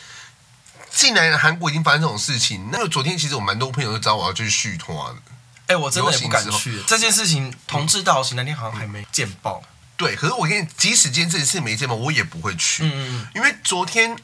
[0.96, 5.22] 既然韩国已经发生这种事情，那昨天其实我蛮多朋友都找我要去续团的。
[5.62, 6.84] 哎、欸，我真的也不敢去。
[6.86, 9.64] 这件事情，同志大游行那天好像还没见报。
[9.96, 12.84] 对，可是我跟你，即使今天这一次没见嘛，我也不会去。
[12.84, 13.28] 嗯嗯嗯。
[13.36, 14.18] 因为昨天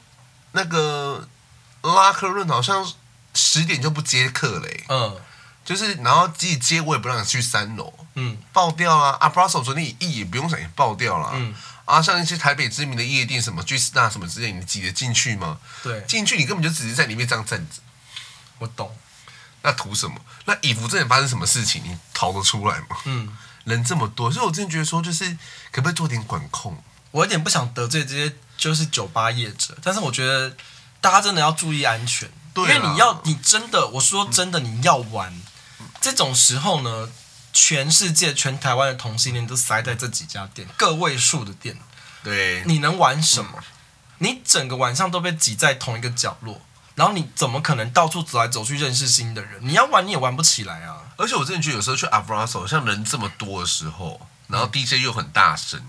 [0.51, 1.27] 那个
[1.81, 2.85] 拉克润好像
[3.33, 4.85] 十点就不接客嘞。
[4.89, 5.17] 嗯。
[5.63, 7.93] 就是，然后即使接，我也不让你去三楼。
[8.15, 8.37] 嗯。
[8.51, 11.31] 爆掉了啊！Abrazo 昨天也也不用想也爆掉了。
[11.35, 11.53] 嗯。
[11.85, 15.59] 啊，像一些台北知名的夜店，什么 G Star 什么之类，你挤得进去吗？
[15.83, 17.81] 对，进去你根本就只是在里面这样站着。
[18.59, 18.95] 我懂。
[19.61, 20.15] 那图什么？
[20.45, 22.97] 那衣服真的发生什么事情，你逃得出来吗？
[23.05, 25.25] 嗯，人这么多，所以我真的觉得说，就是
[25.71, 26.77] 可不可以做点管控？
[27.11, 30.55] 我有点不想得罪这些就是酒吧业者，但是我觉得
[31.01, 35.33] 大家真的要注意安全，对，因为你要你真的，我说真的，你要玩、
[35.79, 37.09] 嗯、这种时候呢。
[37.51, 41.75] 全世界、全台湾的同性恋都塞在这几家店，个位数的店。
[42.23, 43.63] 对，你能玩什么？
[44.19, 46.61] 你整个晚上都被挤在同一个角落，
[46.99, 49.57] 然后你怎么可能到处走来走去认识新的人？
[49.61, 50.97] 你要玩你也玩不起来啊！
[51.15, 55.81] 而且我真的觉得有时候去 Abrazo 像人这么多的时候，然后 DJ 又很大声。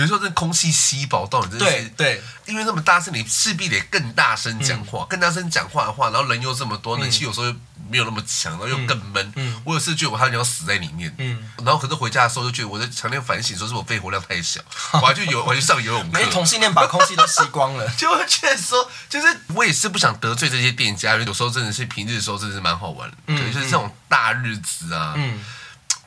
[0.00, 7.54] 有时候这空气稀薄到你真的是对对，因为那么大声，你势必得更大声讲话，嗯、更大声讲话的话，然后人又这么多，冷气有时候又
[7.90, 9.26] 没有那么强，然后又更闷。
[9.36, 11.14] 嗯嗯、我有次觉得我差点要死在里面。
[11.18, 14.60] 嗯，然后可是回家的时候就觉得我在强烈反省，说是我肺活量太小，
[14.94, 16.20] 我还去游，我还去上游泳课。
[16.20, 25.14] 因为同性恋把空气都吸光了， 就会觉得说，就是我也是不想得罪这些店家，因为有时候真的是平日的时候真的是蛮好玩的，嗯、对，就是这种大日子啊。
[25.16, 25.38] 嗯。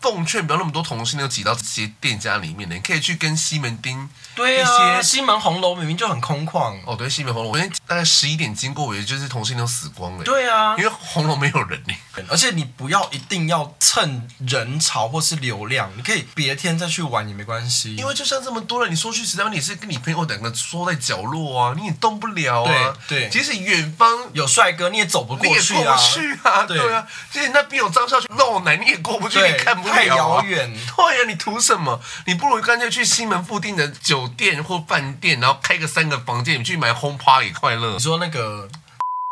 [0.01, 6.95] 奉劝不要那么多同性恋挤到这些店家里面的，你可以去跟西门町对啊，西门红楼明明就很空旷哦。
[6.95, 10.23] 对，西门红楼，我今天大概十一点经过，我也就是同性恋死光了。
[10.23, 11.93] 对啊，因为红楼没有人呢。
[12.29, 17.95] 而且你不要一定要蹭人潮或是流量，你可以别天再去玩也没关系。
[17.95, 22.95] 因为就像这么多人，你说去实在话，你是跟你朋友两个缩在角落啊，你也动不了啊。
[23.07, 25.77] 对，对即使远方有帅哥，你也走不过去啊。
[25.77, 26.63] 你也过不去啊。
[26.63, 29.90] 对，对啊，即使那边有张孝全露奶，你也过不去，你看不。
[29.91, 31.99] 太遥远， 对呀，你图什么？
[32.25, 37.93] 你不如干脆去西门附近的酒店或饭店，然后开个三个房间，你去买 home party 快乐。
[37.93, 38.67] 你说那个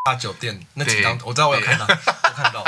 [0.05, 2.63] 大 酒店那几张，我知道我有看到，我看到，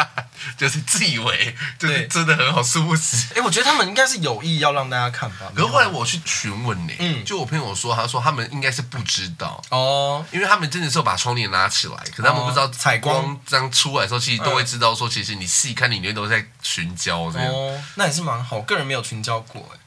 [0.58, 3.18] 就是自以为就是真的很好，殊不知。
[3.36, 5.52] 哎，我觉得他们应该是有意要让大家看吧。
[5.56, 17.48] 可是后来我去询问呢，嗯，就我朋友说，他说他们应该是不知道哦，因为他们真的是有把窗帘拉起来，可是他们不知道采光这样出来的时候，其实都会知道说，其实你细看里面都在群交这样。
[17.48, 18.58] 哦，那也是蛮好。
[18.58, 19.80] 我个人没有群交过，哎，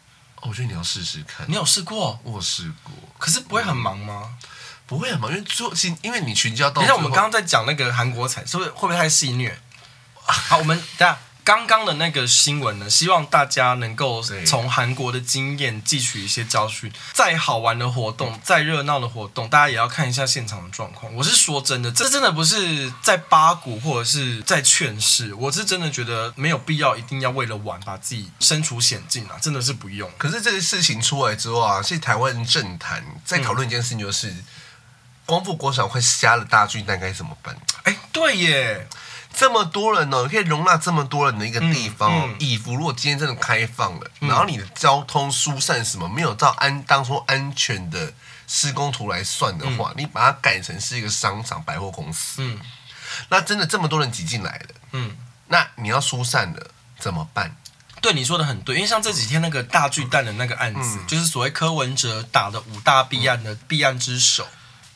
[0.43, 1.47] 我觉得你要试试看。
[1.49, 2.19] 你有试过？
[2.23, 2.93] 我试过。
[3.19, 4.35] 可是不会很忙吗？
[4.87, 6.83] 不会很忙，因为做，因为你群交到。
[6.83, 9.51] 你像我们刚刚在讲那个韩国彩，是不是会不会太戏谑？
[10.33, 16.91] 好，我们等下刚刚的那个新闻呢，希望大家能够从韩国的经验汲取一些教训。
[17.13, 21.15] 再好玩的活动，再热闹的活动，大家也要看一下现场的状况。
[21.15, 30.11] 我是说真的，这真的不是在八股或者是在劝世，我是真的觉得没有必要一定要为了玩把自己身处险境啊，真的是不用。
[30.17, 34.31] 可是这个事情出来之后啊，是台湾政坛在讨论一件事情，就是。
[34.31, 34.45] 嗯
[35.27, 37.57] 光复国小会瞎了大巨蛋该怎么办？
[37.85, 38.87] 哎，对耶，
[39.37, 48.13] 这么多人呢，可以容纳这么多人的一个地方，以服、如果今天真的开放了，嗯、然后你的交通疏散什么没有照安当初安全的
[48.47, 52.61] 施工图来算的话，嗯、你把它改成是一个商场百货公司，嗯，
[53.29, 55.17] 那真的这么多人挤进来了，嗯，
[55.49, 57.57] 那你要疏散了怎么办？
[58.01, 64.47] 对你说的很对，因为像这几天那个大巨蛋的那个案子，嗯、就是所谓柯文哲打的五大弊案的弊案之首。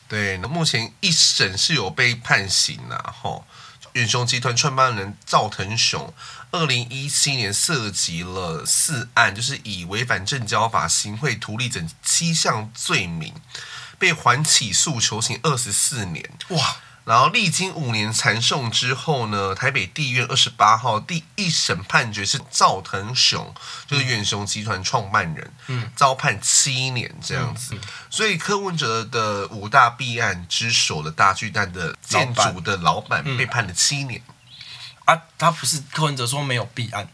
[0.07, 3.45] 对，那目前一审是有被判刑了吼。
[3.93, 6.13] 远雄集团创办人赵腾雄，
[6.51, 13.33] 二零一七年涉及了四案，就是以违反证交法、行贿图利等七项罪名，
[13.97, 16.29] 被缓起诉，求刑二十四年。
[16.49, 16.77] 哇！
[17.09, 23.51] 然后历经五年缠讼之后呢，台北地院二十八号第一审判决是赵腾雄，
[23.87, 27.73] 就是远雄集团创办人，嗯，遭判七年这样子。
[27.73, 34.21] 嗯嗯、所以柯文哲的五大弊案之首的大巨蛋的建筑的老板被判了七年。
[34.27, 34.35] 嗯、
[35.05, 37.09] 啊，他不是柯文哲说没有弊案？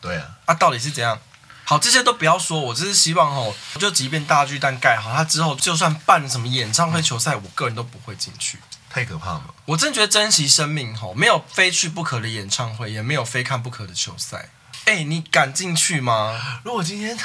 [0.00, 1.16] 对啊，啊，到底是怎样？
[1.62, 8.58] 好，这些都不要说，我只是希望吼，就即便大巨蛋盖好，他之后就算办什么演唱会、球赛，我个人都不会进去。
[8.92, 9.54] 太可怕了！
[9.64, 14.50] 我真觉得珍惜生命吼，没有非去不可的演唱会，也没有非看不可的球赛。
[14.84, 16.60] 哎、欸，你敢进去吗？
[16.62, 17.16] 如果今天，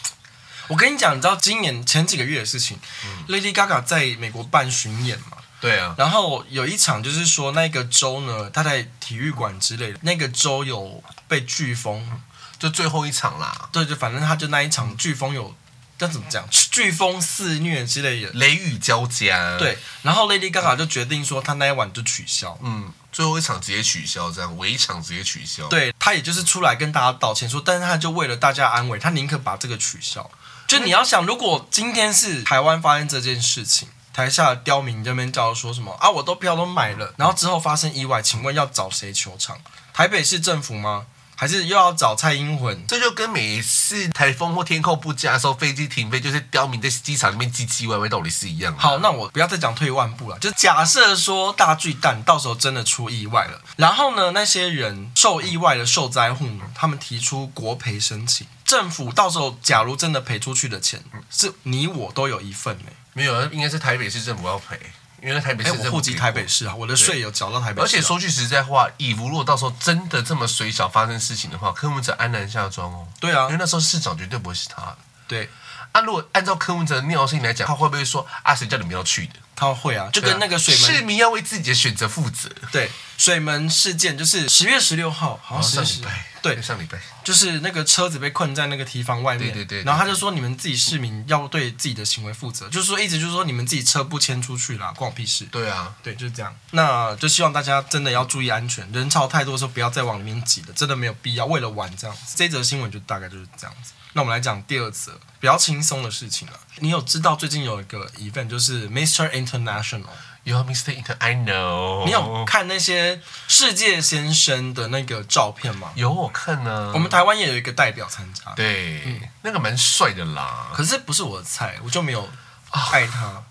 [0.68, 5.36] 我跟你讲，你知道今年前几个月的事情、嗯、，Lady Gaga 在美国办巡演嘛？
[5.60, 5.94] 对啊。
[5.98, 12.22] 然后有一场就是说那个州呢，他在体育馆之类的，那个州有被飓风。
[12.58, 15.52] 就最后一场啦，对，就反正他就那一场飓风有，
[15.98, 16.46] 要怎么讲？
[16.50, 19.56] 飓风肆虐之类的，雷雨交加。
[19.58, 22.58] 对，然后 Lady Gaga 就决定说，她那一晚就取消。
[22.62, 25.68] 嗯，最后一场直接取消，这样尾场直接取消。
[25.68, 30.28] 对，她也就是出来跟大家道歉说，但是她就为了大家安慰，她宁可把这个取消。
[30.66, 36.10] 就你要想，如果今天是台湾发生这件事情，台下的刁民这边叫说什么啊？
[36.10, 39.58] 我都票都买了，然后之后发生意外，请问要找谁求偿？
[39.92, 41.06] 台北市政府吗？
[41.42, 42.86] 还是又要找蔡英文？
[42.86, 48.78] 这就跟每次台风或天候不佳的时候，飞机停飞，就是刁民在机场里面唧唧歪歪，道理是一样的。
[48.78, 62.84] 好，那我不要再讲退一万步了，就假设说大巨蛋到时候真的出意外了，然后呢，那些人受意外的受灾户呢，他们提出国赔申请，政府到时候假如真的赔出去的钱，是你我都有一份呢？
[63.14, 64.78] 没有，应该是台北市政府要赔。
[65.22, 67.82] 因为台北市，我户籍台北市啊，我的税有缴到台北市。
[67.82, 73.06] 而且说句实在话，以如果到时候真的这么水小发生事情的话，柯文哲安然下庄哦。
[73.20, 74.96] 对啊，因为那时候市长绝对不会是他。
[75.28, 75.48] 对，
[75.92, 79.34] 啊，如果按照柯文哲的尿性来讲，他会不会说啊，谁叫你们要去的？
[79.54, 82.50] 他会啊，就跟那个水门市民要为自己的选择负责。
[82.72, 86.02] 对，水门事件就是十月十六号，好像是。
[86.42, 95.44] 对，上礼拜就是那个车子被困在那个堤防外面，对对对，然后他就说，你们自己市民要对自己的行为负责，就是说，一直就是说，你们自己车不迁出去啦，关我屁事。
[95.46, 96.52] 对啊，对，就是这样。
[96.72, 101.46] 那就希望大家真的要注意安全，人潮太多的时候不要再往里面挤了，真的没有必要。
[101.46, 103.92] 为了玩这样子，这则新闻就大概就是这样子。
[104.14, 106.60] 那我们来讲第二则比较轻松的事情了。
[106.80, 109.30] 你有知道最近有一个 event 就是 Mr.
[109.30, 110.02] International。
[110.44, 111.00] 有 Mr.
[111.00, 112.04] Inter，I know。
[112.04, 115.92] 你有看那些世界先生的那个照片吗？
[115.94, 116.90] 有，我看呢。
[116.94, 118.52] 我们台湾也有一个代表参加。
[118.56, 120.70] 对，嗯、那个蛮帅的啦。
[120.74, 122.28] 可是不是我的菜，我就没有
[122.70, 123.26] 爱他。
[123.26, 123.44] 哦、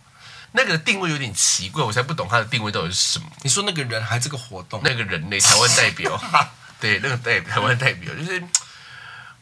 [0.52, 3.26] 那个定位有点奇怪，我才不懂他的定位到底是什么。
[3.42, 4.82] 你说那个人还这个活动？
[4.84, 6.22] 那个人类台湾代表，
[6.82, 8.44] 对，那个代台湾代表就是。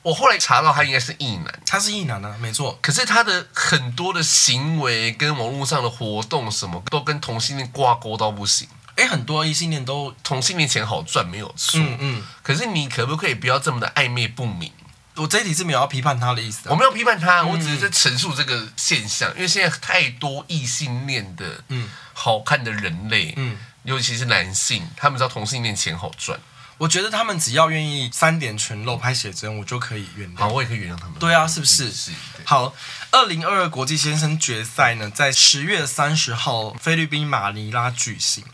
[0.02, 2.78] 我后来查到他应该是异男，他是异男啊，没错。
[2.82, 8.68] 可是他的很多的行为跟网络上的活动什么，都跟同性恋挂钩到不行。
[8.96, 11.80] 哎，很多异性恋都同性恋钱好赚，没有错。
[11.80, 12.24] 嗯嗯。
[12.42, 14.72] 可是你可不可以不要这么的暧昧不明？
[15.16, 19.30] 我这一题是没有要批判他的意思啊，我没有批判他，我只是在陈述这个现象。
[19.32, 26.40] 嗯、因为现在太多异性恋的，嗯，好看的人类，嗯，尤其是男性，他们知道同性恋钱好赚。
[26.80, 30.40] 我觉得他们只要愿意三点全露拍写真，我就可以原谅。
[30.40, 31.16] 好，我也可以原谅他们。
[31.20, 31.92] 对啊，是不是？
[31.92, 32.12] 是。
[32.46, 32.74] 好，
[33.12, 38.46] 二零二二国际先生决赛呢，在十月三十号菲律宾马尼拉举行。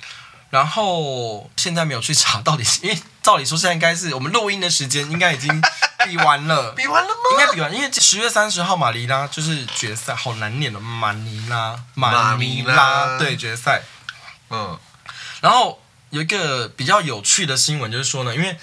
[0.49, 5.61] 然后现在没有去查到底是，因为照理说现在应该是我们录音的时间，应该已经
[6.03, 6.71] 比完了。
[6.71, 7.15] 比完了吗？
[7.33, 13.83] 应该比完，因为十月三十号马尼拉就是决赛，好难念的马尼拉，马尼拉对决赛。
[14.49, 14.79] 嗯，
[15.41, 15.79] 然后。
[16.15, 18.57] 有一个比较有趣的新闻，就是说呢，因为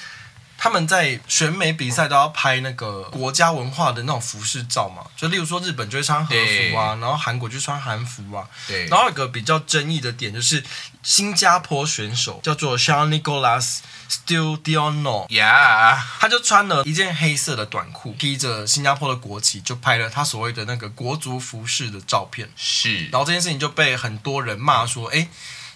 [0.56, 8.48] 他们在选美比赛都要拍那个国家文化的那种服饰照嘛，就例如说日本就会穿和服啊，然后韩国就穿韩服啊。
[8.66, 8.86] 对。
[8.86, 10.64] 然后有一个比较争议的点就是，
[11.02, 22.50] 新加坡选手叫做 s h a n Nicholas Studiono，Yeah，，他就穿了一件黑色的短裤，披着新加坡的国旗，就拍了他所谓的那个国族服饰的照片。
[22.56, 23.08] 是。
[23.08, 25.28] 然后这件事情就被很多人骂说，哎。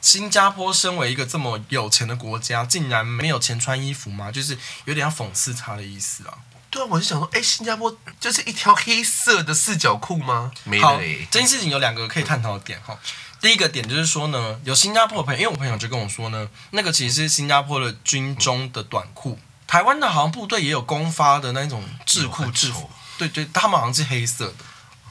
[0.07, 4.31] 新加坡身为一个这么有钱的国家，竟然没有钱穿衣服吗？
[4.31, 6.39] 就是有点要讽刺他的意思啊。
[6.71, 10.53] 对啊，我就想说，哎，新加坡就是一条黑色的四角裤吗？
[10.63, 10.97] 没好，
[11.29, 12.97] 这件事情有两个可以探讨的点哈。
[13.41, 22.89] 第一个点就是说呢，有新加坡的朋友，因为我朋友就跟我说呢，那个其实是新加坡的军中的短裤，台湾的好像部队也有公发的那种制裤制服，
[23.19, 24.55] 对对，他们好像是黑色的。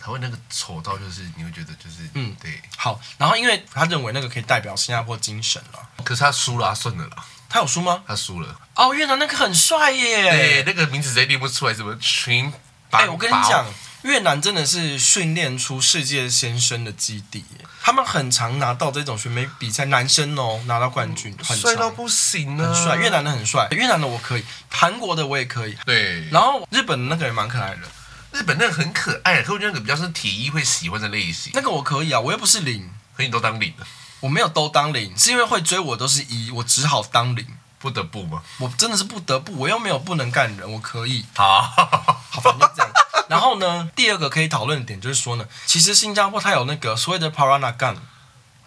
[0.05, 7.25] 他会那个丑到就是你会觉得就是嗯对好，然后因为他认为那个可以代表新加坡精神了，可是他输了，他顺了啦。
[7.49, 8.03] 他有输吗？
[8.05, 8.55] 他输了。
[8.75, 11.73] 哦，越南那个很帅耶，对，那个名字谁念不出来？
[11.73, 12.53] 什么群？
[12.91, 13.65] 哎，我跟你讲，
[14.03, 22.95] 越南真的是训练出世界先生的基地耶，他们很常拿到这种选美比赛，男生哦拿到冠军，很帅到不行啊，很帅。
[22.97, 25.75] 越南的很帅，越南的我可以，韩国的我也可以。
[25.85, 27.81] 对，然后日本的那个也蛮可爱的。
[28.35, 31.53] 日本那个很可爱，可我觉得那个比较是体育会喜欢的类型。
[31.55, 33.87] 那个我可以啊，我又不是零，可你都当零了。
[34.19, 37.47] 我没有都当零，是因为会追我都是一，我只好当零。
[37.77, 38.41] 不得不吗？
[38.57, 41.23] 我真的是不得不，我又没有不能干人，我可以。
[41.35, 42.91] 好，好，反正这样。
[43.29, 47.95] 然后呢，第二个可以讨论的点就是说呢，其实新加坡它有那个所谓的 Peranakan。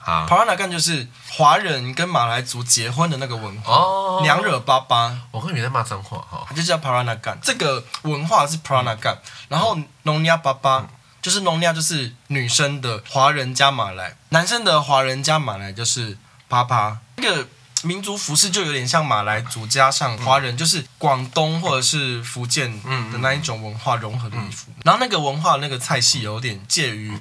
[0.00, 3.72] 好，Peranakan 就是华人跟马来族结婚的那个文化。
[3.74, 7.36] 哦，娘惹巴巴，我跟你在骂脏话哈，就叫 Peranakan。
[7.42, 9.18] 这个文化是 Peranakan，
[9.48, 10.86] 然后 Nyonya 爸爸
[11.20, 16.16] 就是 Nyonya 就是女生的华人加马来，男生的华人加马来就是
[16.48, 16.98] 爸爸。
[17.16, 17.46] 那个
[17.82, 22.72] 民族服饰就有点像马来族加上华人，就是广东或者是福建
[23.12, 24.72] 的那一种文化融合的衣服。
[24.84, 27.12] 然后那个文化那个菜系有点介于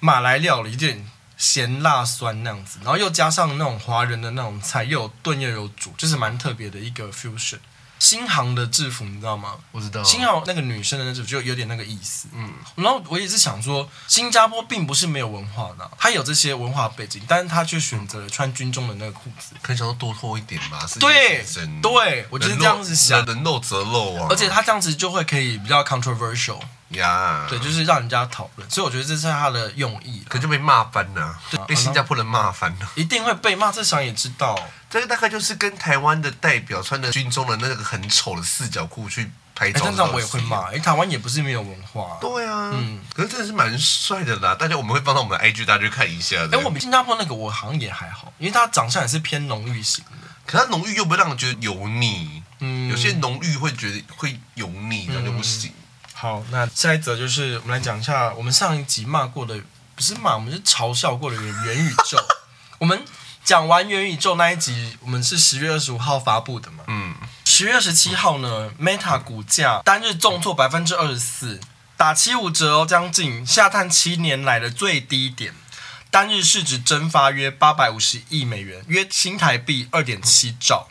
[0.00, 1.08] 马来料理，有点。
[1.36, 7.58] 咸辣酸那样子，然后又加上那种华人的那种菜，又有炖又有煮，就是蛮特别的一个 fusion。
[7.98, 9.54] 新航的制服你知道吗？
[9.72, 10.04] 我知道。
[10.04, 12.28] 新航那个女生的那制服就有点那个意思。
[12.34, 12.52] 嗯。
[12.74, 19.54] 然后我也是想说，新加坡并不是没有文化的，它有这些文化背景，但是他却选择了穿军中的那个裤子。
[19.62, 20.78] 可以想说多脱一点嘛？
[21.00, 21.42] 对，
[21.80, 23.24] 对，我就是这样子想。
[23.24, 24.26] 能露则露啊。
[24.28, 26.60] 而且他这样子就会可以比较 controversial。
[26.90, 30.22] 呀对，就是让人家讨论，所以我觉得这是他的用意。
[30.28, 33.72] 可就被骂翻了，对被新加坡人骂翻了，一定会被骂。
[33.72, 34.56] 这想也知道，
[34.88, 39.90] 这个大概就是跟台湾的代表穿的军中的那个很丑的四角裤去拍照。
[39.96, 42.18] 那我也会骂，哎，台湾也不是没有文化。
[42.20, 44.54] 对啊，嗯，可是真的是蛮帅的啦。
[44.54, 46.36] 大家我们会放到我们的 IG，大家去看一下。
[46.52, 50.28] 哎，我们新加坡那个我好像也还好，因为他长相也是偏浓郁型的。
[50.46, 55.72] 可他浓郁又不会让人觉得油腻，嗯，有些浓郁会觉得会油腻，那就不行。
[56.18, 59.54] 好，那下一则就是我们来讲一下我们上一集骂过的，
[59.94, 62.16] 不是骂，我们是嘲笑过的元元宇宙。
[62.78, 63.04] 我们
[63.44, 66.84] 讲完元宇宙那一集，我们是十月二十五号发布的嘛？
[66.86, 67.14] 嗯。
[67.44, 71.60] 十月二十七号呢，Meta 股价单日重挫百分之二十四，
[71.98, 75.54] 打七五折哦，将近下探七年来的最低点，
[76.10, 80.88] 单日市值蒸发约八百五十亿美元，约新台币二点七兆。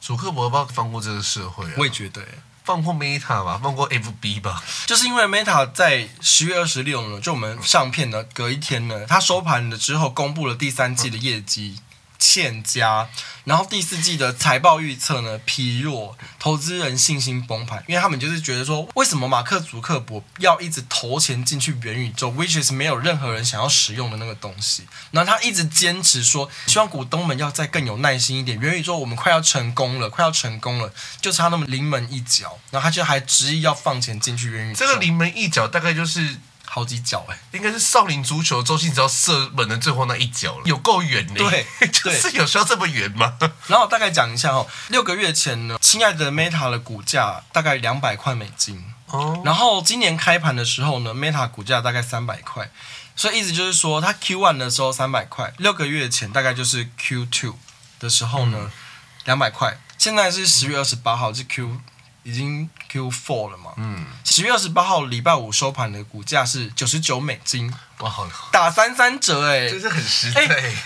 [0.00, 1.72] 祖克伯不要放过这个社会啊！
[1.76, 2.20] 我也觉得。
[2.64, 11.78] 放过 Meta 吧，放过 FB 吧，就是因为 Meta 在十月二十六呢，就我们上片呢，隔一天呢，它收盘了之后公布了第三季的业绩。
[12.24, 13.06] 欠佳，
[13.44, 36.38] 然后第四季的财报预测呢疲弱，投资人信心崩盘，因为他们就是觉得说，为什么马克·祖克伯要一直投钱进去元宇宙，which is 没有任何人想要使用的那个东西，然后他一直坚持说，希望股东们要再更有耐心一点，元宇宙我们快要成功了，快要成功了，就差那么临门一脚，然后他就还执意要放钱进去元宇宙，这个临门一脚大概就是。
[36.74, 41.34] 好几脚哎，应该是少林足球周星驰要射门的最后那一脚了，有够远的。
[41.34, 43.38] 对， 就是有需要这么远吗？
[43.68, 48.84] 然后大概讲一下哦，六个月前呢，亲爱的 Meta 的股价大概两百块美金。
[49.06, 52.68] 哦，然后今年开盘的时候呢，Meta 股价大概三百块，
[53.14, 57.56] 所以意思就是说，它 Q one 的时候三百块，六个月前大概就是 Q two
[58.00, 58.72] 的时候呢，
[59.24, 61.80] 两百块，现在是十月二十八号是 Q。
[62.24, 63.72] 已经 Q4 了嘛？
[63.76, 70.46] 嗯，十月二十八号礼拜五收盘的股价是九十九美金，哇，好打三三折哎、欸，真是很实在。
[70.46, 70.76] 欸、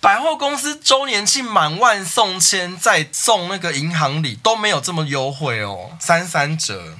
[0.00, 6.96] 百货公司周年庆满万送千，再送那个银行礼都没有这么优惠哦，三三折。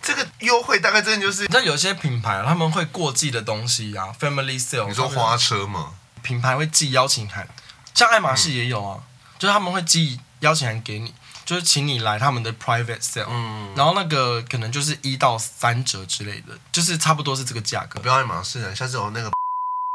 [0.00, 4.88] 这个优惠大概真的就是，你知道有些品牌他们会过季的东西啊，Family Sale。
[4.88, 5.94] 你说花车吗？
[6.22, 7.48] 品牌会寄邀请函，
[7.92, 9.04] 像爱马仕也有啊，嗯、
[9.38, 11.12] 就是他们会寄邀请函给你。
[11.46, 18.00] 就是请你来他们的 private sale，嗯，然后那个可能就是一到三折之类的，就是差不多是这个价格。
[18.00, 19.30] 不要爱马仕啊，下次我那个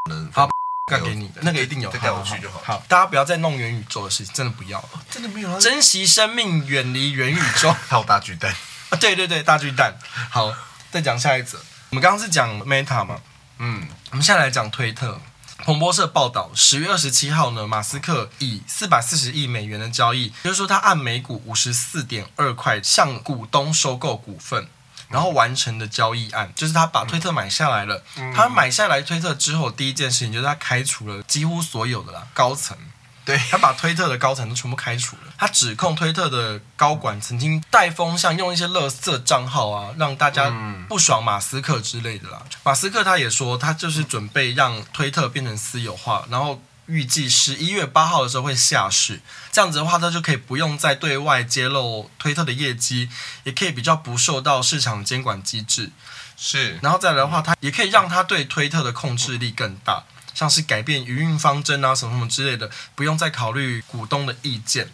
[0.10, 0.47] 能发
[0.89, 2.62] 干给你的， 那个一定有，带我去就好。
[2.64, 5.60] 好，大家不要再弄元宇宙的事情，真的不要了，真的没有。
[5.60, 7.70] 珍惜生命，远离元宇宙。
[7.89, 8.56] 还有大巨蛋
[8.89, 9.93] 啊，对对对，大巨蛋。
[10.30, 10.54] 好，
[10.89, 11.58] 再讲下一则。
[11.89, 13.20] 我们刚刚是讲 Meta 嘛，
[13.58, 15.20] 嗯，我们现在来讲推特。
[15.64, 24.68] 彭博社报道，十月二十七号呢，马斯克以四百四十亿美元的交易，就是说他按每股五十四点二块向股东收购股份，
[25.09, 28.03] 然后完成的交易案，就是他把推特买下来了。
[28.36, 32.76] 他买下来推特之后，第一件事情就是他开除了几乎所有的啦高层。
[33.24, 35.34] 对，他把推特的高层都全部开除了。
[35.38, 40.51] 他指控推特的高管曾经带风向，用一些垃圾账号啊，让大家
[40.89, 42.41] 不爽马斯克之类的啦。
[42.63, 49.22] 马斯克他也说，他就是准备让推特变成私有化，然后预计十一月八号的时候会下市。
[49.51, 53.09] 这样子的话，他就可以不用再对外揭露推特的业绩，
[53.43, 55.91] 也可以比较不受到市场监管机制。
[56.36, 60.03] 是，然后再来的话，他也可以让他对推特的控制力更大。
[60.34, 64.91] 像是改变营运方针啊，什么什么之类的，不用再考虑股东的意见。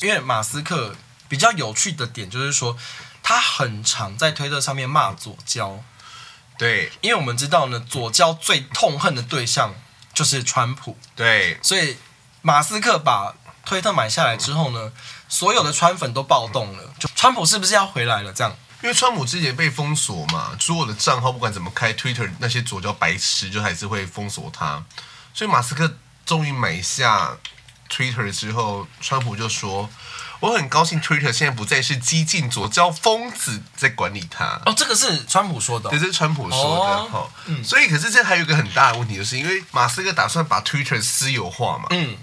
[0.00, 0.94] 因为马斯克
[1.28, 2.76] 比较有趣的点就是说，
[3.22, 5.82] 他很常在推特上面骂左交。
[6.56, 9.74] 对，因为我们知道呢，左交最痛恨的对象
[10.12, 10.96] 就是川普。
[11.14, 11.96] 对，所以
[12.42, 13.34] 马斯克把
[13.64, 14.92] 推特买下来之后呢，
[15.28, 18.32] 所有的川粉都暴动了，就川普是不是要回来了？
[18.32, 24.82] 这样，因为川普之前被封锁嘛，所有的账号不管怎么开，Twitter 那些左胶白痴就还是会封锁他，
[25.34, 27.36] 所以马斯克终于买下
[27.90, 29.88] Twitter 之后，川普就说。
[30.40, 34.44] 我很高兴，Twitter 现在不再是激进左胶疯子在管理它。
[34.66, 37.04] 哦，这个是川普说的、哦，这是川普说的。
[37.08, 41.88] 哈、哦，嗯，所以可是这还有一个很大的问题，就是因为马斯克打算把 Twitter 私有化嘛。
[41.90, 42.16] 嗯，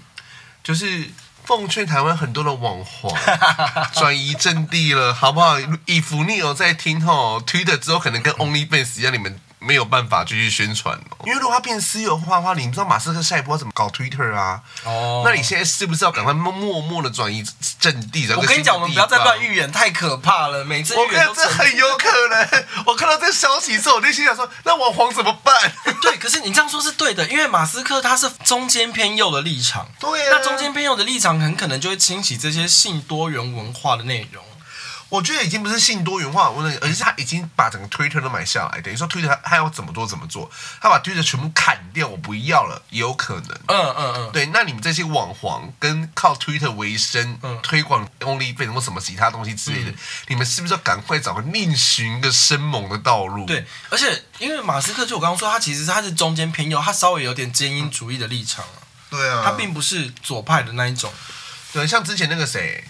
[0.64, 1.10] 就是
[1.46, 3.14] 奉劝台湾很多的网红
[3.94, 5.56] 转移阵地了，好不好？
[5.86, 9.38] 以福你有在听吼，Twitter 之后可能跟 OnlyFans 一样，你们。
[9.66, 14.62] 没有办法继续宣传哦，因为如果它变私有化的话，你不知道马斯克下一步要怎么搞 Twitter 啊？
[14.84, 17.44] 哦，那你现在是不是要赶快默默的转移
[17.80, 18.30] 阵地？
[18.32, 20.64] 我跟你讲，我们不要再乱预言，太可怕了。
[20.64, 22.64] 每次我看到这很有可能。
[22.86, 25.72] 我看到这个消息之后，我内心想说，那网黄怎么办？
[26.00, 34.44] 对，可是你这样说是对的，因为马斯克他是中间偏右的立场，对啊，那中间偏右的立场很可能就会清洗这些性多元文化的内容。
[35.16, 40.50] 我觉得已经不是性多元化的问题，而是他已经把整个 Twitter 都买下来，等于说 Twitter 他他要怎么做怎么做，
[40.80, 43.58] 他把 Twitter 全部砍掉，我不要了，也有可能。
[43.68, 49.96] 嗯嗯嗯，对，那你们这些网黄跟靠 Twitter 为生、嗯、推广 OnlyFans 或什么其他东西之类的，嗯、
[50.28, 53.46] 你们是不是要赶快找个另寻一个生猛的道路？
[53.46, 58.84] 对，而且因为马斯克就我刚刚说，他其实他是中间偏右，他稍微有点精英主义的立场啊。
[59.08, 61.10] 对啊，他并不是左派的那一种。
[61.72, 62.84] 对，像之前那个谁。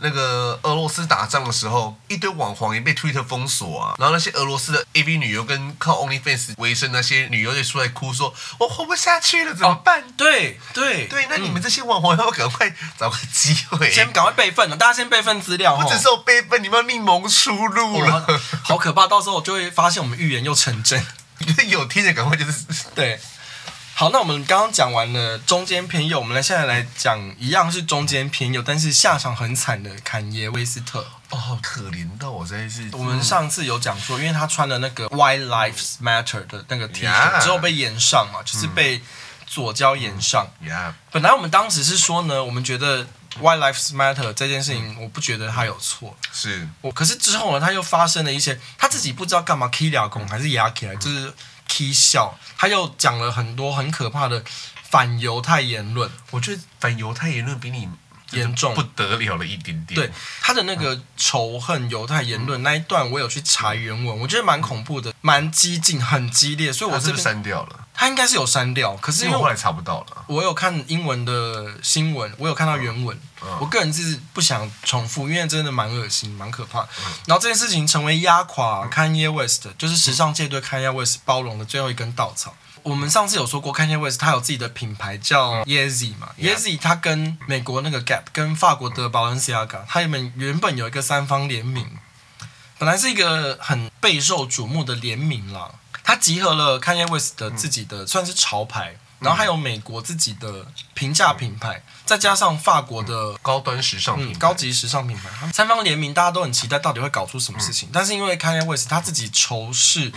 [0.00, 15.74] 那个俄罗斯打仗的时候，一堆网黄也被 Twitter 封锁啊，然后那些俄罗斯的 AV 女优跟靠 OnlyFans 为生那些女优就出来哭说：“我活不下去了，怎么办？”哦、对对对，那你们这些网黄要不要赶快找个机会，先赶快备份了，大家先备份资料。
[15.74, 19.06] 我只是我备份，你们要另谋出路了，哦，好可怕！
[19.06, 21.04] 到时候我就会发现我们预言又成真。
[21.68, 23.20] 有听的赶快就是对。
[23.98, 31.04] 好，那我们刚刚讲完了中间偏右，我们来现在来讲一样是中间偏右，但是下场很惨的坎耶威斯特。
[31.30, 32.88] 哦，可怜到我真是。
[32.92, 39.02] 我们上次有讲说，因为他穿了那个 White Lives Matter 的那个 T 恤.之后被延上嘛，就是被
[39.48, 40.48] 左交延上。
[40.64, 40.92] Yeah.
[41.10, 43.04] 本来我们当时是说呢，我们觉得
[43.40, 46.16] White Lives Matter 这件事情，我不觉得他有错。
[46.32, 51.34] 是我，可是之后呢，他又发生了一些，他自己不知道干嘛 k 了公还是压起来，就是。
[51.68, 54.42] 踢笑，他又讲了很多很可怕的
[54.82, 56.10] 反犹太言论。
[56.30, 57.88] 我觉得反犹太言论比你
[58.30, 60.00] 严重不得了了一点点。
[60.00, 60.10] 对
[60.40, 66.72] 他的那个仇恨犹太言论那一段，我有去查原文，我觉得蛮恐怖的，蛮激进，很激烈。
[66.72, 67.84] 所以我这边删掉了。
[67.94, 70.24] 他应该是有删掉，可是因为我后来查不到了。
[70.28, 73.16] 我有看英文的新闻，我有看到原文。
[73.42, 76.82] 嗯嗯、我个人是不想重复，因为真的蛮恶心、蛮可怕。
[76.82, 82.54] 嗯、然后这件事情成为压垮 Kanye West，就是时尚界对 Kanye West 包容的最后一根稻草。
[82.82, 91.86] 我们上次有说过，Kanye West 他有自己的品牌叫 Yeezy 嘛、嗯、，Yeezy 他跟美国那个 Gap、跟法国的 Balenciaga，他们原本有一个三方联名，
[92.78, 95.70] 本来是一个很备受瞩目的联名啦。
[96.02, 107.90] 他集合了 Kanye West 的自己的算是潮牌，然后还有美国自己的平价品牌，再加上法国的高端时尚品牌、高级时尚品牌，三方联名，大家都很期待到底会搞出什么事情。
[107.92, 110.10] 但是因为 Kanye West 他自己仇视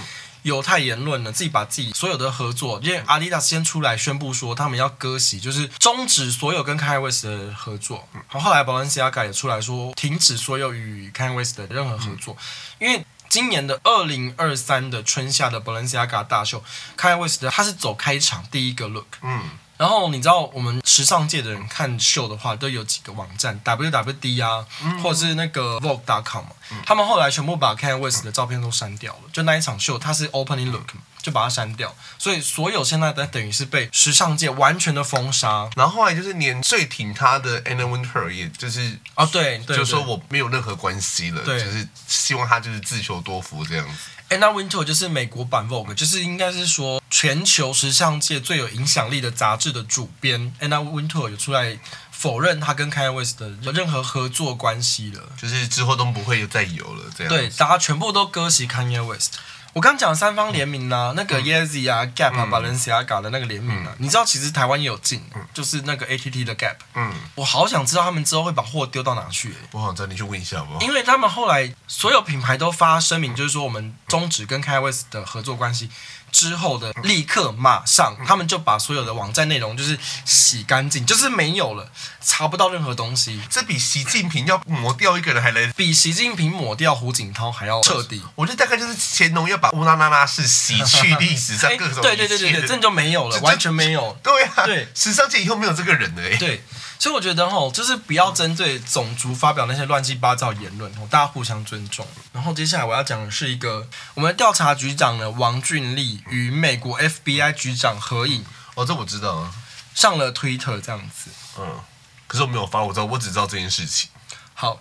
[0.43, 8.07] 犹太言论呢，自己把自己所有的合作，因为 Adidas 先出来宣布说他们要割席，就是终止所有跟 Kanye West 的合作。
[8.13, 12.35] 嗯后后来 Balenciaga 也出来说停止所有与 Kanye West 的任何合作，
[12.79, 13.05] 因为。
[13.31, 16.61] 今年的二零二三的春夏的 Balenciaga 大秀
[16.97, 19.39] ，Kanye West 他是走开场第一个 look，嗯，
[19.81, 31.01] 然后你知道我们时尚界的人看秀的话，都有几个网站，WWD 啊，嗯、或者是那个 Vogue.com 嘛、嗯，他们后来全部把 Kanye West 的照片都删掉了，就那一场秀，他是 opening look 嘛。
[31.21, 35.69] 就把它删掉，所以所有现在的等于是被时尚界完全的封杀。
[35.75, 43.93] 然后后来就是连最挺他的 Anna Wintour 也就是哦对，对，就说我没有任何关系了，对，就是希望他就是自求多福这样子。
[44.31, 51.77] Anna Wintour 就是美国版 Vogue，就是应该是说全球时尚界最有影响力的杂志的主编 Anna Wintour 有出来
[52.11, 57.29] 否认他跟 Kanye West 的任何合作关系了，就是之后都不会再有了这样。
[57.29, 59.33] 对，大家全部都割席 Kanye West。
[59.73, 66.75] 我刚讲三方联名呢、啊，那个 Yeezy 啊、嗯、Gap 啊、Balenciaga 的那个联名啊、嗯，你知道其实台湾也有进、嗯，就是那个 ATT 的 Gap。
[66.93, 69.55] 嗯，我好想知道他们之后会把货丢到哪去、欸。
[69.71, 70.81] 我好找你去问一下好不好？
[70.81, 75.89] 因为他们后来所有品牌都发声明，就是说我们终止跟 Kanye West 的合作关系。
[76.31, 81.89] 之后的立刻马上，他们就把所有的网站内容就是洗干净，就是没有了，
[82.23, 83.41] 查不到任何东西。
[83.49, 88.23] 这比习近平要抹掉一个人还来，比习近平抹掉胡锦涛还要彻底。
[88.35, 92.01] 我觉得大概就是乾隆要把乌拉那拉氏洗去历史上各种、欸。
[92.01, 94.17] 对对对对对，这就没有了，完全没有。
[94.23, 96.21] 对啊，对，史上界以后没有这个人了。
[96.23, 96.63] 哎，对。
[97.01, 102.05] 所以我觉得吼，就是不要针对种族发表那些乱七八糟言论，大家互相尊重。
[102.31, 108.45] 然后接下来我要讲的是一个，我们的调查局长呢，王俊立与美国 FBI 局长合影。
[108.75, 109.51] 哦，这我知道啊，
[109.95, 111.31] 上了 Twitter 这样子。
[111.57, 111.79] 嗯，
[112.27, 114.11] 可是我没有发，我知道，我只知道这件事情。
[114.53, 114.79] 好，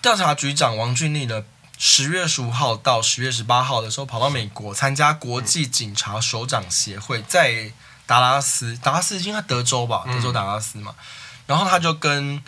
[0.00, 1.44] 调查局长王俊立呢，
[1.76, 7.72] 十月十五号到十月十八号的时候，跑到美国参加国际警察首长协会，在
[8.06, 10.94] 达拉斯，达拉斯应该德州吧，德州达拉斯嘛。
[10.96, 11.04] 嗯
[11.48, 12.40] 然后他就跟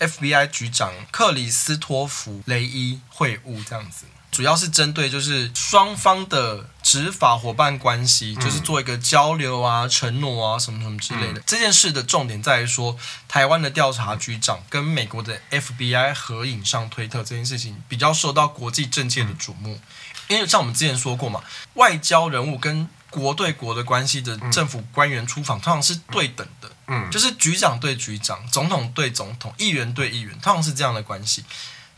[0.00, 11.40] FBI 局长克里斯托弗雷伊会晤，这样子，主要是针对就是双方的执法伙伴关系，就是做一个交流啊、承诺啊什么什么之类的。
[11.46, 12.98] 这件事的重点在于说，
[13.28, 19.80] 台湾的调查局长跟美国的 FBI 合影上推特这件事情，比较受到国际政界的瞩目，
[20.26, 21.44] 因为像我们之前说过嘛，
[21.74, 26.70] 外交人物跟国对国的关系的政府官员出访，通常是对等的。
[26.86, 31.44] 嗯，就是局长对局长，总统对总统，议员对议员，通常是这样的关系。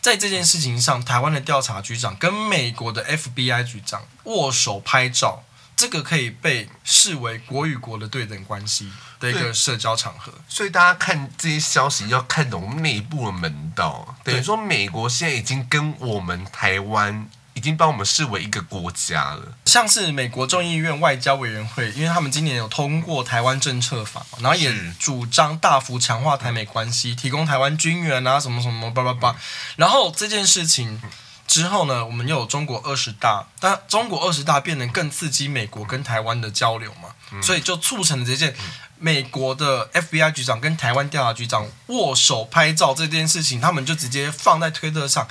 [0.01, 5.45] 在这件事情上，台湾的调查局长跟美国的 FBI 局长握手拍照，
[5.77, 8.91] 这个可以被视为国与国的对等关系
[9.21, 10.33] 的一个社交场合。
[10.49, 17.29] 所以大家看这些消息要看懂内部的门道，等于说美国现在已经跟我们台湾。
[17.61, 29.37] 已经把我们视为一个国家了，像是美国众议院外交委员会，因为他们今年有通过台湾政策法，然后也主张大幅强化台美关系，提供台湾军援啊，什么什么叭叭叭。
[29.77, 31.03] 然后这件事情
[31.47, 37.11] 之后呢，我们又有中国二十大，但中国二十大变得更刺激美国跟台湾的交流嘛，
[37.43, 38.57] 所以就促成了这件
[38.99, 45.29] 美国的 FBI 局长跟台湾调查局长握手拍照这件事情，他们就直接放在推特上。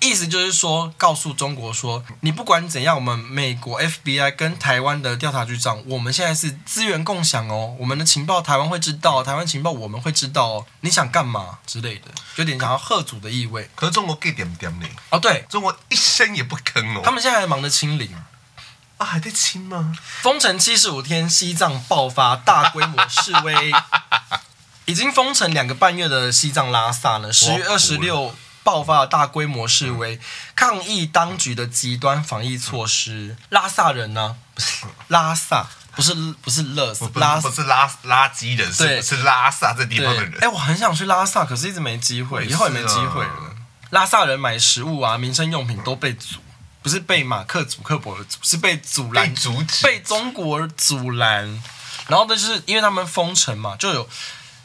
[0.00, 7.76] 意思就是说，告诉中国说，你不管怎样，我们美国 FBI 跟台湾的调查局长，我们现在是资源共享哦。
[7.78, 10.66] 我们的情报台湾会知道，台湾情报我们会知道哦。
[10.80, 13.68] 你想干嘛之类的，有点想要贺阻的意味。
[13.74, 14.86] 可是中国给点点呢？
[15.10, 17.02] 哦，对，中国一声也不吭哦。
[17.04, 18.08] 他们现在还忙着清零
[18.96, 19.94] 啊，还在清吗？
[20.22, 23.70] 封城七十五天，西藏爆发大规模示威，
[24.86, 28.34] 已经封城两个半月的西藏拉萨呢，十月二十六。
[28.62, 30.20] 爆发了大规模示威，
[30.54, 33.36] 抗议当局的极端防疫措施。
[33.48, 34.36] 拉萨人呢？
[34.54, 40.34] 不 是拉萨，不是不是勒斯，拉不是拉垃圾人，是是拉萨这地方的人。
[40.40, 43.54] 哎，我很想去拉萨，可是一直没机会，以后也没机会了。
[43.90, 46.40] 拉萨人买食物啊、民生用品都被阻，
[46.82, 51.62] 不是被马克·祖克伯的阻，是被阻拦，阻止，被中国阻拦。
[52.08, 54.08] 然后呢，就是因为他们封城嘛，就有。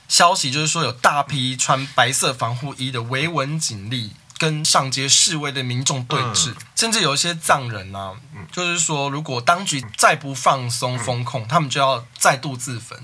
[0.07, 12.97] 消息就是说，有大批穿白色防护衣的维稳警力跟上街示威的民众对峙，嗯、甚至有一些藏人啊，嗯、就是说，如果当局再不放松封控，嗯、他们就要再度自焚。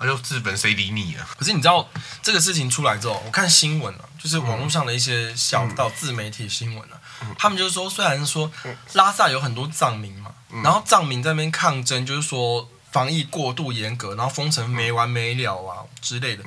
[0.00, 1.28] 那就自焚，谁理你啊？
[1.36, 1.88] 可是你知道
[2.22, 8.50] 这个事情出来之后，我看新闻了、啊，就是网络上的一些小道自媒体新闻了、啊，嗯、他们就是说，虽然说
[8.92, 12.68] 拉萨有很多藏民嘛，嗯、然后藏民在那边抗争，就是说。
[12.98, 16.42] 防疫过度严格，然后封城没完没了啊之类的，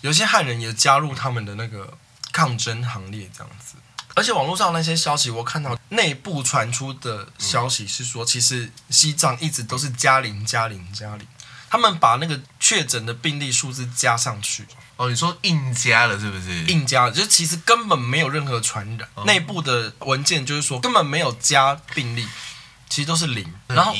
[0.00, 1.92] 有些汉人也加入他们的那个
[2.32, 3.74] 抗争行列，这样子。
[4.14, 11.26] 而且网络上那些消息，我看到内部传出的消息是说，其实西藏一直都是加零加零加零，
[11.68, 14.66] 他们把那个确诊的病例数字加上去。
[14.96, 16.64] 哦，你说硬加了是不是？
[16.64, 19.06] 硬加了，就是其实根本没有任何传染。
[19.26, 22.26] 内部的文件就是说根本没有加病例，
[22.88, 23.52] 其实都是零。
[23.66, 23.94] 然后。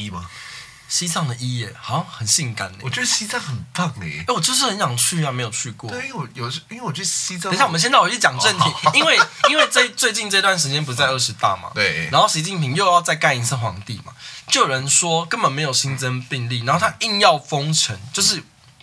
[0.91, 2.71] 西藏的一耶，好像很性感。
[2.83, 5.89] 我觉得西藏很棒哎，哎，我就是很想去啊，没有去过。
[5.89, 7.45] 对，因为我有，因为我觉得西藏。
[7.45, 8.65] 等一下，我们先到回去讲正题，
[8.95, 9.17] 因为
[9.49, 12.09] 因为这最近这段时间不是在二十大嘛，对。
[12.11, 14.13] 然后习近平又要再干一次皇帝嘛，
[14.49, 18.43] 就有人说根本没有新增病例，然后他硬要封城，就是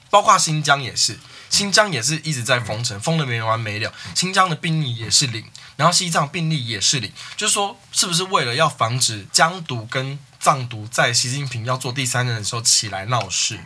[0.09, 1.19] 包括新疆也是，
[1.49, 3.93] 新疆也是一直在封城，封的没完没了。
[4.13, 5.45] 新疆的病例也是零，
[5.75, 13.59] 然后西藏病例也是零，就是说是不是为了要防止疆独跟藏独在习近平要做第三任的时候起来闹事，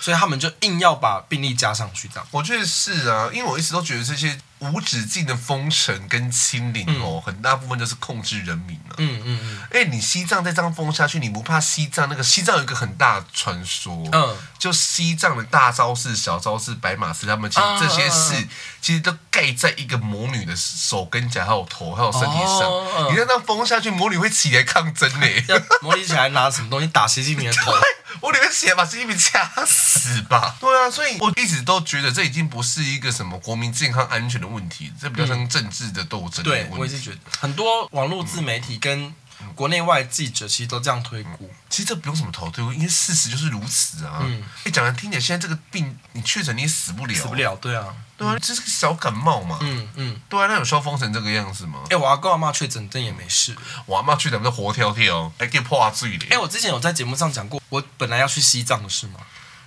[0.00, 2.08] 所以他们就硬要把病例加上去。
[2.08, 8.96] 这样，我觉得是啊，因为我一直都觉得这些无止境的封城跟清零哦，嗯、很大部分就是控制人民了、啊。
[8.98, 9.58] 嗯嗯嗯。
[9.72, 18.34] 哎、嗯，你西藏再这样封下去，你不怕西藏那个西藏有一个很大的传说，嗯，就西藏的大昭寺、小昭寺、白马寺，他们其实这些寺。
[18.34, 22.62] 啊啊啊其实都盖在一个魔女的手跟脚，还有头，还有身体上。
[22.62, 25.26] 哦、你让它封下去，魔女会起来抗争呢。
[25.82, 27.74] 魔女起来拿什么东西打习近平的头？
[28.22, 30.56] 我里面起来把习近平掐死吧？
[30.58, 36.68] 对啊，所以我一直都觉得这已经不是一个什么国民健康安全的问题，这比较像政治的斗争的问题。
[36.70, 39.14] 对，我也是觉得很多网络自媒体跟
[39.54, 41.50] 国内外记者其实都这样推估。
[41.70, 44.18] 其实这不用什么头推估，因为事实就是如此啊。
[44.22, 49.58] 嗯，哎，讲来听起来，现在这个病你确诊你也死不了，死不了，对啊，对啊，这是个小感冒嘛。
[49.62, 51.80] 嗯嗯，对啊，那有需要封成这个样子吗？
[51.88, 53.56] 哎，我阿公阿妈确诊，真也没事。
[53.86, 56.32] 我阿妈确诊不是活跳跳，还给破嘴脸。
[56.34, 59.20] 哎，我之前有在节目上讲过，我本来要去西藏的事吗？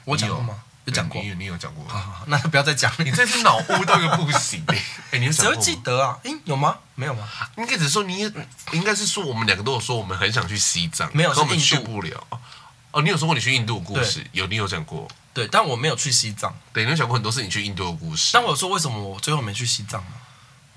[0.06, 0.56] 我讲过吗？
[0.86, 1.86] 有讲过，你有你有讲过。
[1.88, 2.98] 好好好，那就不要再讲了。
[3.04, 4.64] 你 这是脑雾到一个不行。
[5.12, 6.18] 哎，你只会记得啊？
[6.24, 6.78] 哎，有吗？
[6.96, 7.28] 没有吗？
[7.58, 8.20] 应该只是说你，
[8.72, 12.28] 应该是说我们两个都有说我们很想去西藏，没有，说我们去不了。
[12.92, 14.26] 哦，你有说过你去印度的故事？
[14.34, 15.08] 有，你有讲过。
[15.34, 16.54] 对，但我没有去西藏。
[16.72, 18.32] 对，你有讲过很多是你去印度的故事。
[18.34, 20.12] 但我有说为什么我最后没去西藏吗？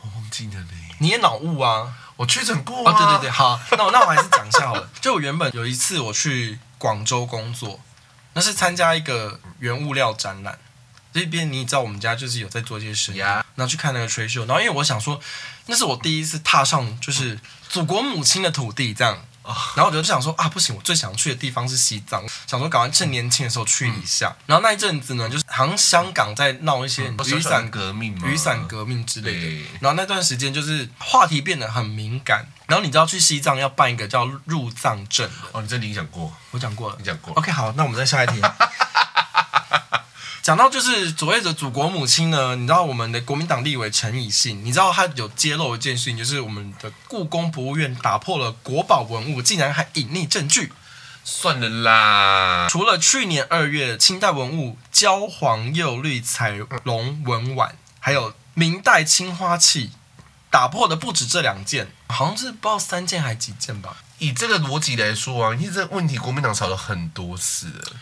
[0.00, 0.68] 我忘记了呢。
[0.98, 1.92] 你也脑雾啊？
[2.16, 2.94] 我确诊过啊。
[2.94, 4.88] 哦，对对对，好，那我那我还是讲一下好了。
[5.02, 7.78] 就我原本有一次我去广州工作，
[8.37, 10.59] 那是参加一个原物料展览。
[11.11, 15.18] 这边你也知道，我们家就是有在做这些生意，然后去看那个 trade show，然后因为我想说，
[15.64, 19.24] 那是我第一次踏上就是祖国母亲的土地，这样，
[19.74, 24.34] 然后我就想说啊，不行，我最想去的地方是西藏，想说赶快趁年轻的时候去一下。
[24.47, 32.47] 然后那一阵子呢，就是好像香港在闹一些雨伞革命、雨伞革命之类的，然后那段时间就是话题变得很敏感。
[32.66, 37.32] 然后你知道去西藏要办一个叫入藏证的哦，你这里讲过，我讲过了，你讲过。
[37.34, 38.42] OK，好，那我们再下一题。
[40.47, 50.72] 讲到就是所谓的祖国母亲呢，你知道我们的国民党立委陈以信，你知道他有揭露一件事情，就是我们的故宫博物院打破了国宝文物，竟然还隐匿证据。
[51.24, 59.90] 算了啦，除了去年二月清代文物焦黄釉绿彩龙纹碗，还有明代青花器，
[60.49, 63.97] 打破的不止这两件，好像是不知道三件还几件吧。
[64.18, 67.97] 以这个逻辑来说啊，因为这个问题国民党吵了很多次了。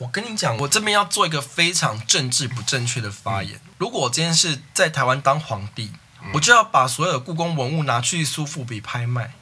[0.00, 3.60] 我跟你讲，我这边要做一个非常政治不正确的发言。
[3.66, 5.92] 嗯、如果我今天是在台湾当皇帝，
[6.22, 9.34] 嗯、我就要把所有的故宫文物拿去苏富比拍卖。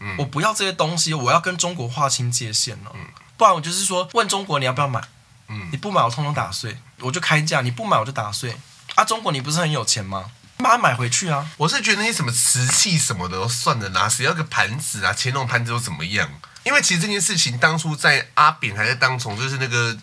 [0.00, 2.92] 嗯、我不要这些东西，我要跟中国划清界限了。
[2.94, 3.06] 嗯、
[3.38, 5.00] 不然我就是说，问中国你要不要买？
[5.48, 8.54] 嗯、你不买我通通打碎，我就开价；你不买我就打碎。
[8.96, 10.30] 啊，中国你不是很有钱吗？
[10.58, 11.50] 把它买回去啊！
[11.56, 15.14] 我是觉得那些什么瓷器什么的都算了，拿谁要个盘子啊？
[15.16, 16.30] 乾隆盘子又怎么样？
[16.66, 19.96] 因为其实这件事情当初在阿扁还在当总，就是那个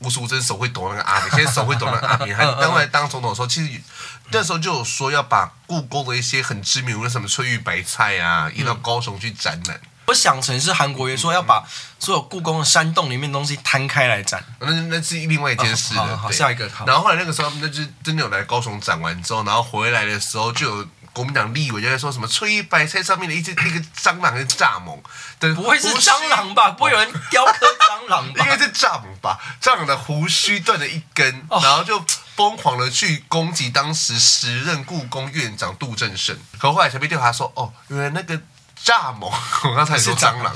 [0.00, 3.80] 吴淑珍手会抖那个阿扁，现在手会抖那个阿扁，还当来当总统的时候，其实
[4.32, 9.80] 那时候就有说要把故宫的一些很知名的什么翠玉白菜啊，移到高雄去展览。
[10.08, 11.64] 我想成是韩国人说要把
[12.00, 16.16] 所有故宫的山洞里面东西摊开来展，那那是另外一件事了。
[16.16, 16.68] 好，好，下一个。
[16.84, 20.88] 然后后来那个时候，那就真的有来高雄展完之后，然后回来的时候就有。
[21.12, 24.98] 国民党立委就在说什么翠玉白菜上面的一只 那个蟑螂是蚱蜢，
[25.38, 26.70] 对，不会是蟑螂吧？
[26.70, 28.44] 不会有人雕刻蟑螂吧？
[28.44, 29.38] 应该是蚱蜢吧？
[29.60, 32.04] 蚱螂的胡须断了一根，然后就
[32.36, 36.38] 疯狂的去攻击当时时任故宫院长杜正胜。
[36.58, 38.34] 可后来才被调查说，哦，原来那个
[38.82, 39.32] 蚱蜢，
[39.68, 40.54] 我刚才说蟑螂，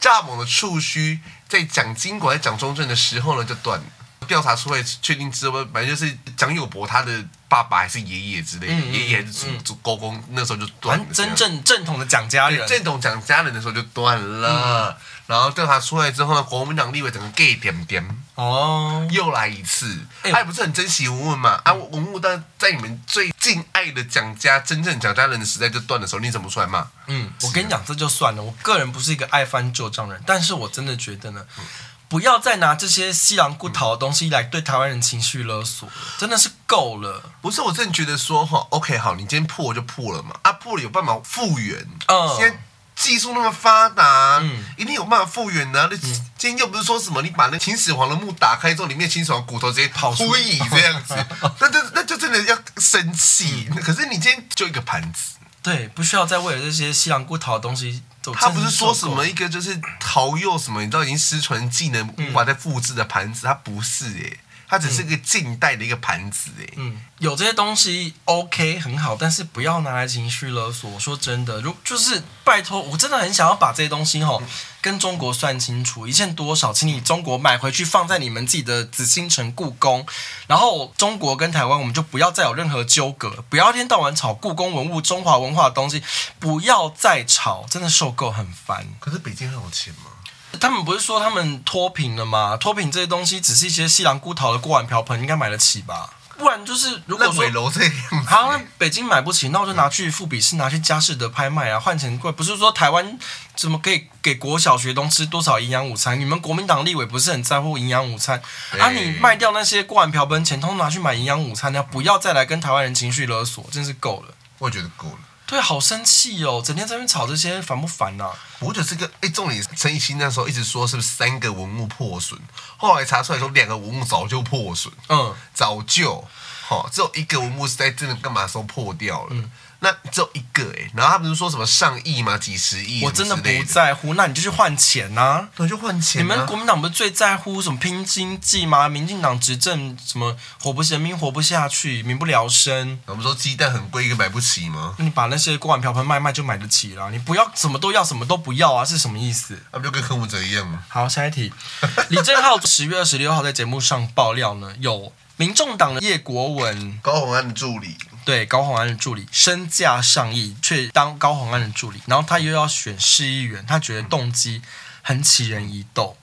[0.00, 3.84] 蚱蜢的触须在蒋经国在蒋中正的时候呢就断了。
[4.22, 11.04] 调查出来确定之后，反正就是蒋友柏他的爸爸还是爷爷之类的，爷爷、嗯、还是祖公公，那时候就断了。
[11.12, 14.90] 真正正统的蒋家人，正统蒋家人的时候就断了。
[14.90, 14.96] 嗯、
[15.26, 18.04] 然后调查出来之后呢，国民党立委整个 gay 点点
[18.34, 19.98] 哦，又来一次。
[20.22, 21.60] 他也、欸、不是很珍惜文物嘛？
[21.64, 26.86] 啊，文物但在你们最敬爱的蒋家真正蒋家人的时代就断的时候，你怎么出来骂？
[27.08, 28.42] 嗯，我跟你讲，这就算了。
[28.42, 31.44] 我个人不是一个爱翻旧账人，但是我真的觉得呢。
[31.58, 31.64] 嗯
[32.12, 35.88] 不要再拿这些西洋骨头的东西来对台湾人情绪勒索，
[36.18, 37.22] 真的是够了。
[37.40, 41.88] 不是，我真的觉得说哈，OK，好，你今天破就破了嘛，啊，破了有办法复原。
[42.08, 42.58] 嗯，现在
[42.94, 45.88] 技术那么发达，嗯，一定有办法复原的、啊。
[45.90, 51.16] 那、嗯、今天又不是说什么，你把那秦始皇的墓打开之后，里面秦始皇骨头直接跑出来这样子，
[51.60, 53.70] 那就那就真的要生气。
[53.70, 58.02] 嗯、可是你今天就一个盘子，对，不需要再为了这些西洋古陶的东西。
[58.34, 64.38] 他不是说什么一个就是陶釉什么，你知道已经失传技能无法再复制的盘子，他不是耶。
[64.72, 70.88] 它只是个近代的一个盘子，哎，嗯，有这些东西 OK 很好，但是不要拿来情绪勒索。
[70.88, 74.42] 我说真的，如就是拜托，我真的很想要把这些东西吼
[74.80, 80.06] 跟中国算清楚，一件多少，请你中国买回去放在你们自己的紫禁城故宫，
[80.46, 86.02] 然后中国跟台湾我们就不要再有任何纠葛，不要一天到晚吵故宫文物、中华文化的东西，
[86.40, 88.86] 不要再吵，真的受够很烦。
[88.98, 90.12] 可是北京很有钱吗？
[90.60, 92.56] 他们不是说他们脱贫了吗？
[92.56, 96.10] 脱贫这些东西只是一些西洋古陶的锅碗瓢盆，应该买得起吧？
[96.38, 102.32] 不然就是如果说楼这样，好，北京买不起，那我就拿去富比士，拿去佳士得拍卖啊，换钱贵。
[102.32, 103.16] 不是说台湾
[103.54, 106.18] 怎么可以给国小学东吃多少营养午餐？
[106.18, 108.42] 你们国民党立委不是很在乎营养午餐？
[108.72, 113.64] 欸、啊，你卖掉那些锅碗瓢盆钱，通通拿去买营养午餐，那不要再来跟台湾人情绪勒索？
[113.70, 114.34] 真是够了。
[114.58, 115.18] 我也觉得够了。
[115.52, 118.32] 对，好生气哦，整天在那边吵这些，烦不烦呐、啊？
[118.60, 122.40] 我觉得这个，哎，重点陈以欣那时候一直说是不是三个文物破损，
[122.78, 126.26] 后来查出来说两个文物早就破损，嗯，早就，
[126.66, 129.28] 好、哦，只有一个文物是在真的干嘛时候破掉了。
[129.32, 129.50] 嗯
[129.84, 132.38] 那只有一个哎，然后他不是说什么上亿吗？
[132.38, 133.04] 几十亿？
[133.04, 136.22] 我真的不在乎，那你就去换钱呐、啊，那就换钱、啊。
[136.22, 138.88] 你们国民党不是最在乎什么拼经济吗？
[138.88, 143.00] 民进党执政什么活不人民活不下去，民不聊生。
[143.06, 144.94] 我们说鸡蛋很贵，一个买不起吗？
[144.98, 149.60] 那你把那些锅碗瓢盆卖卖就买得起了，你不要什么都要，什么都不要啊，是什么意思？
[149.72, 150.84] 那不就跟柯文哲一样吗？
[150.88, 151.52] 好，下一题。
[152.08, 157.96] 李正浩十月二十六号在节目上爆料呢，有民众党的叶国文，高虹安的助理。
[158.24, 164.62] 对高虹安的助理身价上亿，却当高虹安的助理，然后他又要选市议员，他觉得动机
[165.02, 166.16] 很起人疑窦。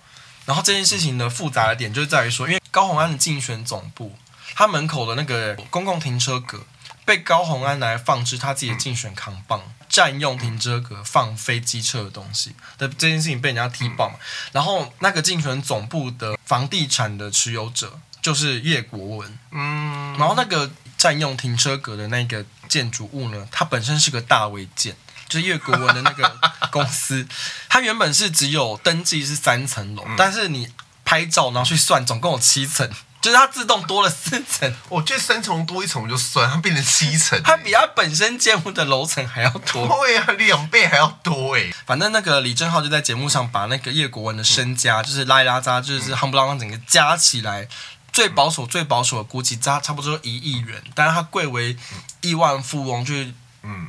[0.45, 4.17] 然后这件事情的复杂的点就是在于说，因为高虹安的竞选总部，
[4.55, 6.65] 他门口的那个公共停车格
[7.05, 14.15] 被高虹安来放置他自己的竞选扛棒，占用停车格放飞机车的东西的这件事情被人家踢爆嘛。
[14.51, 20.71] 然后那个竞选总部的房地产的持有者就是叶国文，嗯，然后那个。
[20.99, 24.95] 占用停车格的那个建筑物呢，它本身是个大违建，
[25.29, 26.39] 就是叶国文的那个
[26.69, 27.25] 公司，
[27.69, 30.67] 它原本是只有登记是三层楼，嗯、但是你
[31.05, 32.87] 拍照然后去算，总共有七层，
[33.21, 34.71] 就是它自动多了四层。
[34.89, 39.87] 我觉得三层多一层就算，它变成七层，它比它本身建筑的楼层还要多。
[39.87, 41.71] 对啊，两倍还要多哎。
[41.85, 47.67] 反正那个李正浩就在节目上把那个叶国文的身家，嗯、就是拉一拉渣，就是夯不啷当整个加起来。
[48.11, 51.77] 最保守、最保守的估计，差差不多一亿元，但是他贵为
[52.21, 53.33] 亿万富翁，就是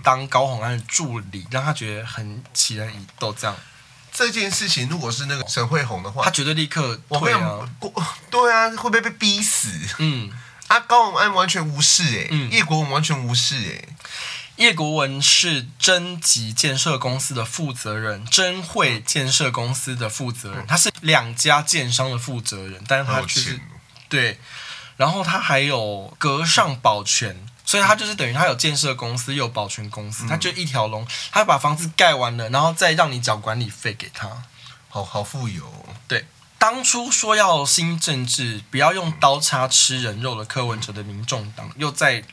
[0.03, 3.33] 当高洪安的助理，让他觉得很奇人疑窦。
[3.33, 3.57] 这样，
[4.13, 7.69] 这件事情如果是那个沈慧红的话，他绝对立刻退啊！
[8.31, 9.71] 对啊，会不会被逼死？
[9.99, 10.31] 嗯，
[10.67, 13.89] 啊，高洪安完全无视哎，叶、嗯、国文完全无视哎，
[14.57, 23.61] 叶国文是真吉建设公司的负责人，真汇建设公司的负责人，他是两家建商的负责人，但是他却是。
[24.11, 24.39] 对，
[24.99, 34.43] 然后他还有隔上保全，所以他就是等于他有建设公司，又有保全公司，他就一条龙，他把房子盖完了，然后再让你缴管理费给他，
[34.89, 35.65] 好好富有。
[36.09, 36.27] 对，
[36.59, 42.25] 当初说要新政治，不要用刀叉吃人肉的柯文哲的民众党，又在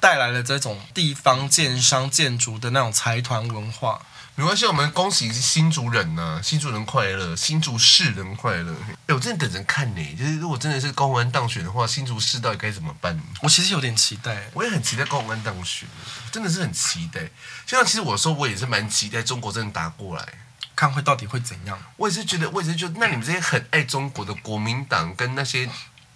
[0.00, 4.00] 带来了这种地方建商建筑的那种财团文化。
[4.34, 8.74] 没关系，我们恭喜新竹人呐、啊，新竹人快乐，新竹市人快乐。
[9.06, 13.20] 哎，我真的等着看呢，就是如果真的是高虹安当选的话，新竹市到底该怎么办？
[13.42, 15.86] 我其实有点期待，我也很期待高虹安当选，
[16.32, 17.20] 真的是很期待。
[17.66, 20.26] 就像其实我说，我也是蛮期待中国真的打过来，
[20.74, 21.78] 看会到底会怎样。
[21.98, 25.68] 我也是觉得，我也是觉得，那你们这些很爱中国的国民党跟那些。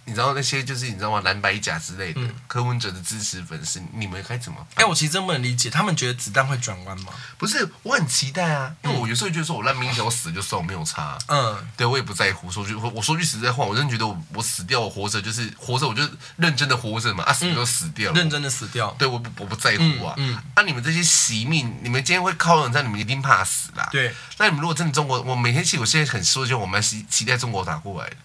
[0.07, 1.21] 你知道那些就是你知道吗？
[1.25, 4.67] 蓝白甲之类的，嗯、柯文哲的支持粉丝，你们该怎么办？
[4.75, 7.11] 哎、欸，我其实真不能理解，他们觉得子弹会转弯吗？
[7.37, 11.17] 不是，我很期待啊，因为我有时候觉得说我烂命一条，我死就算，我没有差。
[11.27, 12.49] 嗯，对我也不在乎。
[12.49, 16.01] 说句我说句实在话，我真的觉得我我死掉，我活着就是活着，我就
[16.37, 17.25] 认真的活着嘛。
[17.25, 18.95] 啊，死就死掉认真的死掉。
[18.97, 20.13] 对，我不我不在乎啊。
[20.15, 23.89] 嗯，那、嗯啊、你们这些惜命，你们今天会靠人在，你们一定怕死啦。
[23.91, 28.15] 对，那你们如果真的中国，我每天其实我现在很说，就我们期期待中国打过来的。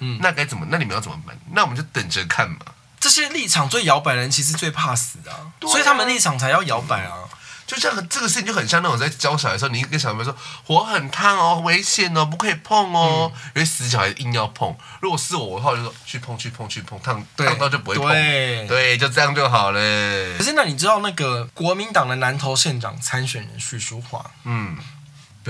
[0.00, 0.66] 嗯，那该怎么？
[0.68, 1.38] 那你们要怎么办？
[1.52, 2.58] 那我们就等着看嘛。
[2.98, 7.14] 这些立场最摇摆的人，其实最怕死的、啊，啊、所以他们立场才要摇摆啊。
[7.66, 14.76] 就像这个事情就很像那种在教小孩的时候，你跟小朋友说火很烫哦，危险哦，不可以碰哦，嗯、因为死小孩硬要碰。
[15.00, 18.08] 如果是我的话，我就说去碰去碰去碰，烫烫到就不会碰。
[18.08, 19.80] 对，对，就这样就好了。
[20.36, 24.28] 可是那你知道那个国民党的南投县长参选人许淑华？
[24.44, 24.76] 嗯。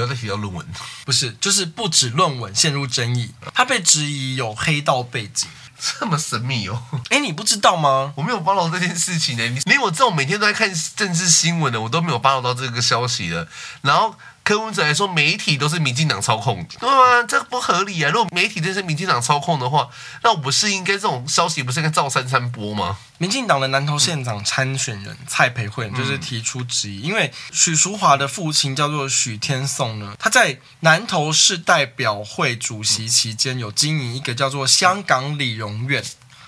[0.00, 0.66] 不要再提到论文，
[1.04, 5.46] 不是，就是不止论文陷入争议，他被质疑有黑道背景，
[5.78, 6.82] 这么神秘哦。
[7.10, 8.14] 哎，你不知道吗？
[8.16, 9.46] 我没有 follow 这件事情呢。
[9.46, 13.46] 你连我这种每天都在看政治新闻的，我都没有 follow 到这个消息的。
[13.82, 14.14] 然后。
[14.50, 18.10] 柯文哲来说，媒体都是民进党操控的，对啊，这不合理啊！
[18.10, 19.88] 如果媒体真是民进党操控的话，
[20.24, 22.98] 那我不是应该这种消息不是应该照三三播吗？
[23.18, 36.02] 民进党的南投县长参选人蔡培慧就是提出质疑，因为许淑华的父亲叫做许天颂呢，他在南投市代表会主席期间有经营一个叫做香港理容院，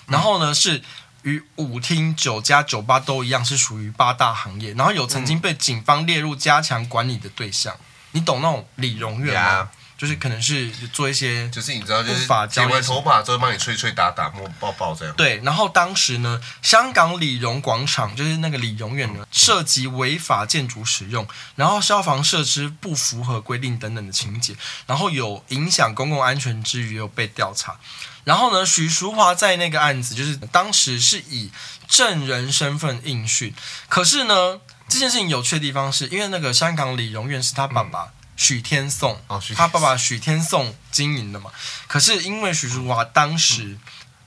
[0.08, 0.82] 然后呢是。
[1.24, 4.74] 与舞厅、酒家、酒吧都一样，是属于八大行业。
[4.74, 7.72] 然后有曾经被警方列入加强管理的对象。
[7.72, 7.80] 嗯、
[8.12, 15.14] 你懂那种理容院吗.就是可能是做一些，就是你知道，就是剪完头发之后帮你吹吹打打摸抱抱这样。
[15.14, 24.56] 对，然后当时呢，香港理容广场就是那个理容院呢，涉及违法建筑使用，然后消防设施不符合规定等等的情节，
[24.86, 27.76] 然后有影响公共安全之余又被调查。
[28.24, 31.52] 然后呢，许淑华在那个案子就是当时是以
[31.86, 33.54] 证人身份应讯，
[33.88, 34.58] 可是呢，
[34.88, 41.50] 这件事情有趣的地方是因为那个香港理容院是他爸爸许天颂，哦，他爸爸许天颂经营的嘛。
[41.86, 43.78] 可是因为许淑华当时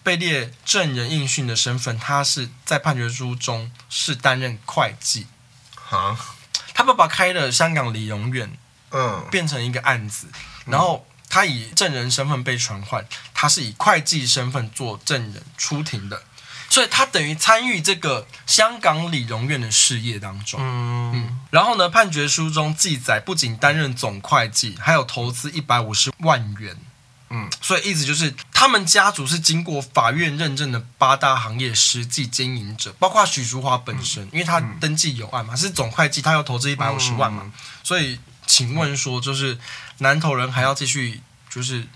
[0.04, 5.28] 被列证人应讯的身份，他是在判决书中是担任会计。
[5.90, 6.18] 啊，
[6.74, 8.58] 他爸爸开了香港理容院，
[8.92, 10.28] 嗯，变成一个案子，
[10.66, 16.24] 然后他以证人身份被传唤，他是以会计身份做证人出庭的。
[16.76, 26.76] 所以他等于参与这个香港理容院的事业当中，嗯，嗯，然后呢，判决书中记载，不仅担任总会计，还有投资一百五十万元，
[27.30, 37.50] 嗯，所以意思就是他们家族是经过法院认证的八大行业实际经营者，包括许淑华本身，因为他登记有案嘛，是总会计，他要投资一百五十万嘛，
[37.86, 39.58] 所以请问说，就是
[40.00, 41.88] 南投人还要继续就是。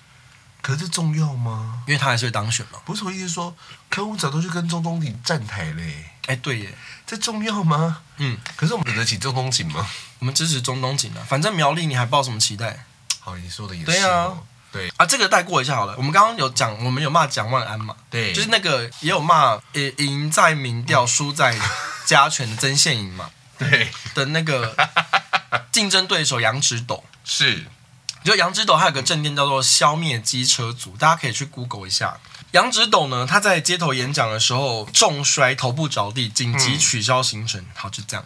[0.61, 1.83] 可是这重要吗？
[1.87, 2.79] 因为他还是会当选嘛。
[2.85, 3.55] 不是我意思说，
[3.89, 6.05] 柯文哲都去跟中东锦站台嘞。
[6.27, 6.73] 哎，对耶，
[7.07, 8.01] 这重要吗？
[8.17, 8.37] 嗯。
[8.55, 9.87] 可是我们惹得起中东锦吗？
[10.19, 11.25] 我们支持中东锦啊。
[11.27, 12.85] 反正苗栗你还抱什么期待？
[13.19, 13.85] 好，你说的也是。
[13.85, 14.37] 对啊，
[14.71, 15.95] 对啊，这个带过一下好了。
[15.97, 17.95] 我们刚刚有讲，我们有骂蒋万安嘛？
[18.09, 21.57] 对，就是那个也有骂，赢赢在民调，输在
[22.05, 23.29] 加权的曾宪颖嘛？
[23.57, 24.75] 对的那个
[25.71, 27.65] 竞争对手杨植斗 是。
[28.23, 32.17] 就杨植斗，还有个政见叫做“消灭机车族”，大家可以去 Google 一下。
[32.51, 37.61] 杨植斗呢，他在街头演讲的时候重摔，头部着地，紧急取消行程。
[37.61, 38.25] 嗯、好，就这样。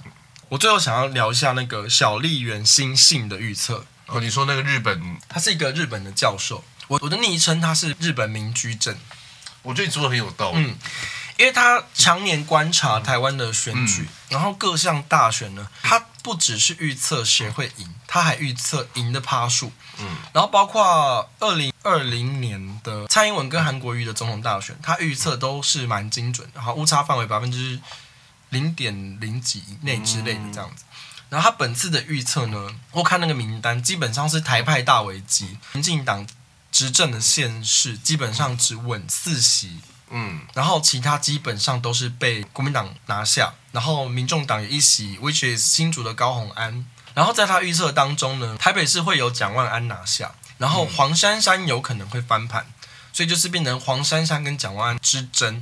[0.49, 3.85] 我最后想要聊一下那个小笠原新信的预测。
[4.07, 6.63] 哦，你说那个日本，他是一个日本的教授。
[6.87, 8.95] 我我的昵称他是日本民居正。
[9.61, 10.57] 我觉得你说的很有道理。
[10.59, 10.75] 嗯，
[11.37, 19.71] 因为他常年观察台湾的选举，嗯、然后各项大选呢，他不只是预测谁会赢，他还预测赢的趴数。
[19.99, 27.79] 嗯，然后包括二零二零年的蔡英文跟韩国瑜的总统大选，他预测都是蛮精准的，然后误差范围百分之
[28.49, 30.85] 零点零几以内之类的这样子。
[31.29, 36.25] 然后他本次的预测呢，我看那个名单基本上是台派大危机，民进党
[36.71, 39.79] 执政的县市基本上只稳四席，
[40.13, 46.85] 嗯，然后其他基本上都是被国民党拿下，然后民众党有一席，which is 新竹的高虹安。
[47.15, 52.65] 然后在他预测当中呢，台北市会有蒋万安拿下，然后黄珊珊有可能会翻盘，
[53.11, 55.61] 所以就是变成黄珊珊跟蒋万安之争，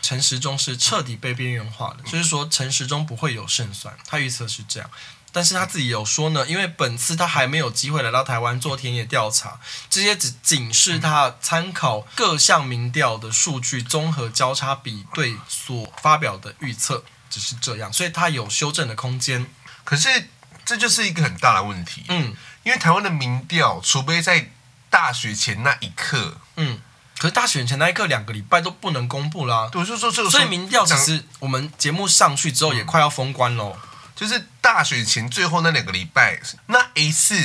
[0.00, 4.90] 陈时中是彻底被边缘化的，就是说陈时中不会有胜算，他预测是这样，
[5.36, 9.60] 但是他自己有说呢，因为本次他还没有机会来到台湾做田野调查，
[9.90, 19.46] 这些只仅是他参考各项民调的数据综合交叉比对所发表的预测，只是这样，所以他有修正的空间，
[19.84, 20.30] 可是。
[20.64, 22.34] 这就是一个很大的问题，嗯，
[22.64, 24.50] 因为台湾的民调，除非在
[24.90, 26.80] 大选前那一刻，嗯，
[27.18, 33.76] 可是大选前那一刻两个礼拜都不能公布啦，对，就是说这个，所以民调其实我们节目上去之后也快要封关喽，
[34.16, 37.38] 就是大选前最后那两个礼拜，那一次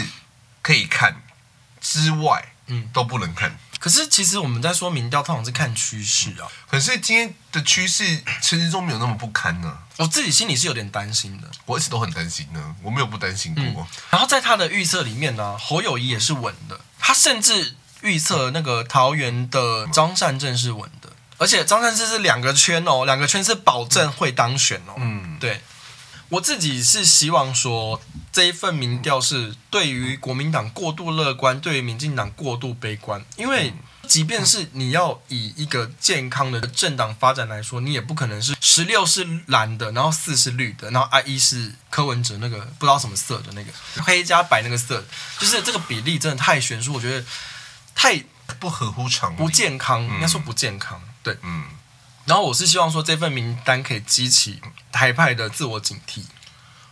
[0.64, 1.22] 可以看
[1.80, 3.56] 之外，嗯，都不能看。
[3.78, 6.48] 可是其实我们在说民调，通常是看趋势啊。
[6.70, 9.80] 可是今天的趋势其实都没有那么不堪呢、啊。
[9.98, 13.64] 我自己心里是有点担心的，我一直都很担心呢，我没有不担心过。
[13.64, 24.94] 嗯、然后在他的预测里面呢、啊，侯友谊也是稳的，他甚至预测那个桃园的张善政是稳的，而且张善政是两个圈哦，两个圈是保证会当选哦。
[24.98, 25.60] 嗯，对。
[26.32, 28.02] 我自己是希望说，
[28.32, 33.22] 这一份民调是对于国民党过度乐观，对于民进党过度悲观。
[33.36, 33.74] 因为
[34.08, 43.70] 即便是你要以一个健康的政党发展来说，你也不可能是十六是蓝的，然后四是绿的，然后啊一是柯文哲那个不知道什么色的那个
[44.02, 45.04] 黑加白那个色，
[45.38, 47.26] 就是这个比例真的太悬殊，我觉得
[47.94, 48.24] 太
[48.58, 51.02] 不合乎常理，不健康，应该说不健康。
[51.22, 51.66] 对，嗯。
[52.26, 54.62] 然后我是希望说，这份名单可以激起
[54.92, 56.24] 台派的自我警惕。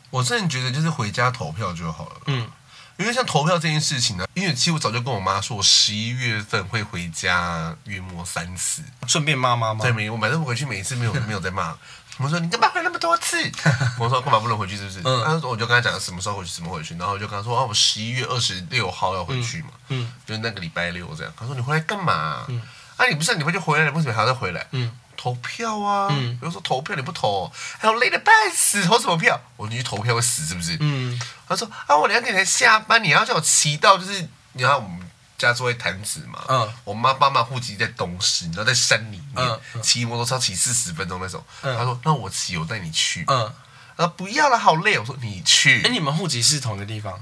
[0.09, 2.15] 我真的觉得就是回家投票就好了。
[2.25, 2.49] 嗯，
[2.97, 9.83] 因为像投票这件事情呢，因为其实我早就跟我妈说，我十一月份会回家约莫三次，顺便骂妈妈。
[9.83, 11.77] 对，没，我反正回去每一次没有没有在骂。
[12.17, 13.37] 我说你干嘛回那么多次？
[13.97, 14.75] 我说干嘛不能回去？
[14.75, 15.01] 是不是？
[15.05, 15.21] 嗯。
[15.21, 16.95] 然后我就跟他讲什么时候回去，什么回去。
[16.97, 19.69] 然后我就跟他说啊，我十一月二十六号要回去嘛。
[19.89, 20.11] 嗯。
[20.25, 21.31] 就是那个礼拜六这样。
[21.37, 22.45] 他说你回来干嘛？
[22.49, 22.59] 嗯。
[22.97, 24.65] 啊，你不是你回就回来了，为什么还要再回来？
[24.71, 24.91] 嗯。
[25.21, 26.07] 投票啊！
[26.11, 29.37] 嗯，比如说投票你不投，还有累得半死，投什么票？
[29.57, 30.77] 我你去投票会死是不是？
[30.79, 35.01] 嗯，他说啊，我两点才下班，你要叫我骑到，就是你看我们
[35.37, 41.43] 家住在潭子嘛，嗯，我妈爸妈户籍在东市，你知道在山里面，骑摩托车骑四十分钟那种。
[41.61, 43.25] 他说那我骑，我带你去。
[43.27, 43.53] 嗯，
[43.97, 44.97] 啊不要了，好累。
[44.97, 45.81] 我说你去。
[45.83, 47.19] 哎，你们户籍是同一个地方？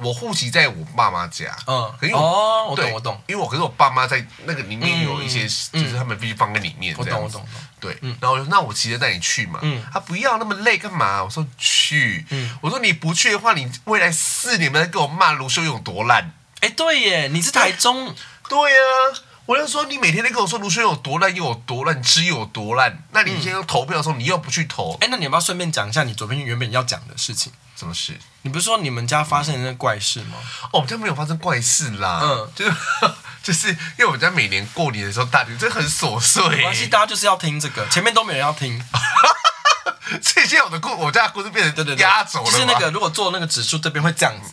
[0.00, 5.42] 我户籍在我爸妈家，嗯，可是哦，我懂我懂，因为我可是我爸妈在那个里面有一些，
[5.72, 7.44] 就是他们必须放在里面，我懂我懂，
[7.80, 11.22] 对，然后我说那我骑车带你去嘛，嗯，他不要那么累干嘛？
[11.24, 18.14] 我说去，嗯，我说你不去的话，你未来四年都在跟我骂卢秀勇多烂，哎，对耶，你是台中，
[18.48, 18.78] 对呀，
[19.48, 27.50] 我就说你每天都跟我说卢秀有多烂又有多烂，只有多烂，那你今天要投票的时候你又不去投，哎，那你要不要顺便讲一下你左边原本要讲的事情？
[27.74, 28.14] 什么事？
[28.42, 30.36] 你不是说你们家发生了那个怪事吗？
[30.64, 32.20] 哦，我们家没有发生怪事啦。
[32.22, 32.72] 嗯，就是
[33.42, 36.46] 就是因为我们家每年过年的时候大年，这很琐碎。
[36.50, 38.78] 没关系，大家就是要听这个，前面都没人要听。
[40.20, 42.44] 这些我的故，我家的故事变成对对压轴了。
[42.44, 44.52] 就是那个，如果做那个指数这边会这样子，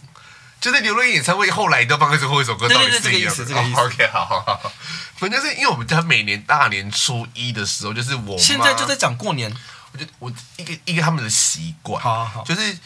[0.60, 3.80] 就是刘若英演唱会后来都放最后一首歌，到底是，这个意思，这个意思。
[3.80, 4.72] OK，好好好。
[5.16, 9.56] 反正是因为我们家每年大年初一的时候，就是我现在就在讲过年，
[9.92, 12.78] 我就我一个一个他们的习惯，好好好，就是。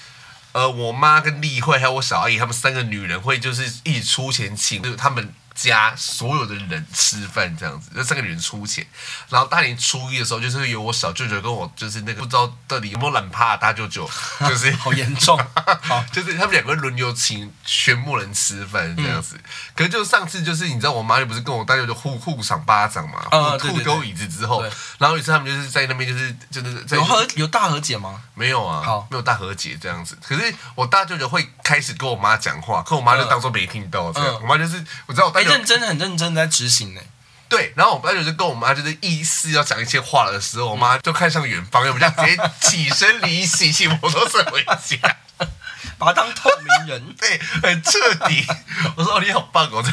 [0.51, 5.31] 呃，我妈跟丽慧还有我小阿姨，他们三个女人会就是一起出钱请，就是他们。
[5.61, 8.85] 家所有的人吃饭这样子，这三个女人出钱，
[9.29, 14.09] 然后大年初一的时候，就是有我小舅舅跟我，就是那个不知道到底有没有懒趴大舅舅，
[14.47, 15.37] 就是好严重，
[15.83, 19.35] 好就是他们两个轮流请全部人吃饭这样子。
[19.35, 19.43] 嗯、
[19.75, 23.25] 可是就上次就是你知道我妈又不是跟我大舅舅互互赏巴掌嘛，
[23.59, 24.63] 互丢椅子之后，
[24.97, 28.21] 然后有一次他们就是在那边就是就是在有和有大和解吗？
[28.33, 30.17] 没有啊，没有大和解这样子。
[30.25, 34.29] 可是我大舅舅会开始跟我妈讲话，可我妈就当做没听到这样。
[34.35, 35.48] 嗯、我妈就是我知道我大舅。
[35.49, 37.01] 认真很认真在执行呢，
[37.47, 45.17] 对，然后我爸就是跟我妈就是意思要讲一些话的时候，我妈就看向远方，我们就直接起身离席，骑摩托车回家，
[45.97, 47.91] 把他当透明人， 对，很彻
[48.27, 48.45] 底。
[48.95, 49.83] 我说哦，你好棒哦，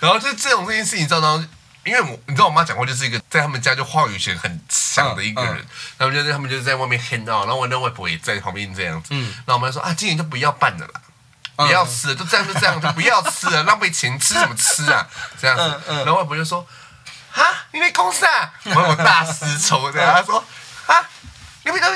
[0.00, 1.48] 然后就这种这件事情，你知道吗？
[1.82, 5.64] 因为我你知道我妈讲话就是一个在他们家就话语权很强的一个人，
[5.98, 11.00] 他们就在他们就是在外面 hang out，然后我那外婆也在旁边这样子，嗯，然后我妈说啊，今年就不要办了啦。
[11.66, 15.06] 不要吃了，就这样就这样，就不要吃了，浪费钱，吃什么吃啊？
[15.40, 16.66] 这样子，然后外婆就说
[17.30, 20.42] ：“哈，你在公司啊？”我我大失仇，这样他说
[20.86, 21.08] ：“啊，
[21.64, 21.88] 你们都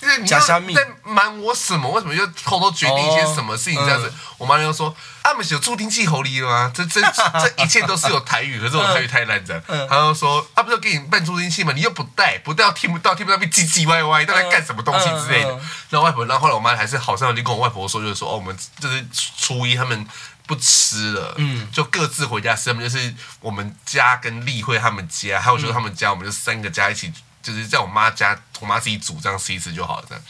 [0.00, 0.28] 就是你
[0.74, 1.90] 在瞒我什么？
[1.90, 3.84] 为什么又偷偷决定一些什么事情？
[3.84, 4.94] 这样子？”我妈就说。
[5.28, 6.72] 他们是有助听器喉里的吗？
[6.74, 7.00] 这这
[7.40, 9.60] 这一切都是有台语，可是我台语太烂的。
[9.88, 11.72] 他就说，他不是给你办助听器吗？
[11.74, 15.50] 你又不带，不带又听不到，听不到被唧唧歪歪，到底干什么东西之类的。
[15.90, 19.06] 然后外婆，然后后来我妈还是好像就跟我外婆说，就是说哦，我们就是
[19.36, 20.06] 初一他们
[20.46, 22.70] 不吃了，嗯，就各自回家吃。
[22.70, 27.12] 他们就是我们家跟丽慧他们家，还有就是他们家，我们就三个家一起，
[27.42, 30.06] 就是在我妈家，我妈自己煮这样吃一次就好了。
[30.08, 30.24] 这样。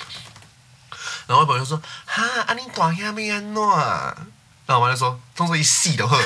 [1.27, 3.63] 然后外婆就说：“哈，啊你大兄没安怎？”
[4.69, 6.21] 然后我妈就说：“动作一细的很。”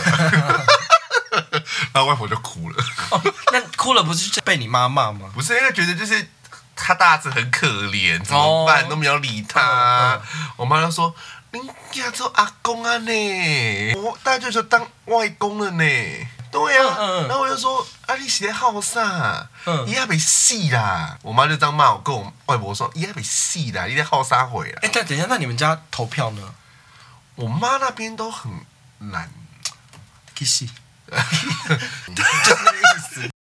[1.95, 2.84] 然后外婆就哭了。
[3.11, 3.22] 哦，
[3.53, 5.30] 那哭了不是被你妈骂吗？
[5.32, 6.28] 不是，因为觉得就是
[6.74, 8.82] 他大儿子很可怜，怎么办？
[8.84, 10.20] 哦、都没有理他。
[10.57, 11.14] 我妈就说
[11.53, 11.61] ：“你
[11.93, 13.95] 嫁做阿公啊呢？
[13.95, 15.84] 我大舅就当外公了呢。”
[16.51, 16.97] 对呀、啊。
[16.99, 19.47] 嗯嗯、然后我就说：“啊，你是在好啥？
[19.66, 26.43] 嗯，伊还没戏啦。”我妈就这样骂我，跟我外婆说：“伊还没戏啦，你在好啥回来？”哎，但等一下，那你们家投票呢？
[27.35, 28.53] 我妈那边都很
[29.11, 29.30] 懒，
[30.39, 30.70] 可惜
[31.09, 32.30] 就是
[32.64, 33.32] 那个意思。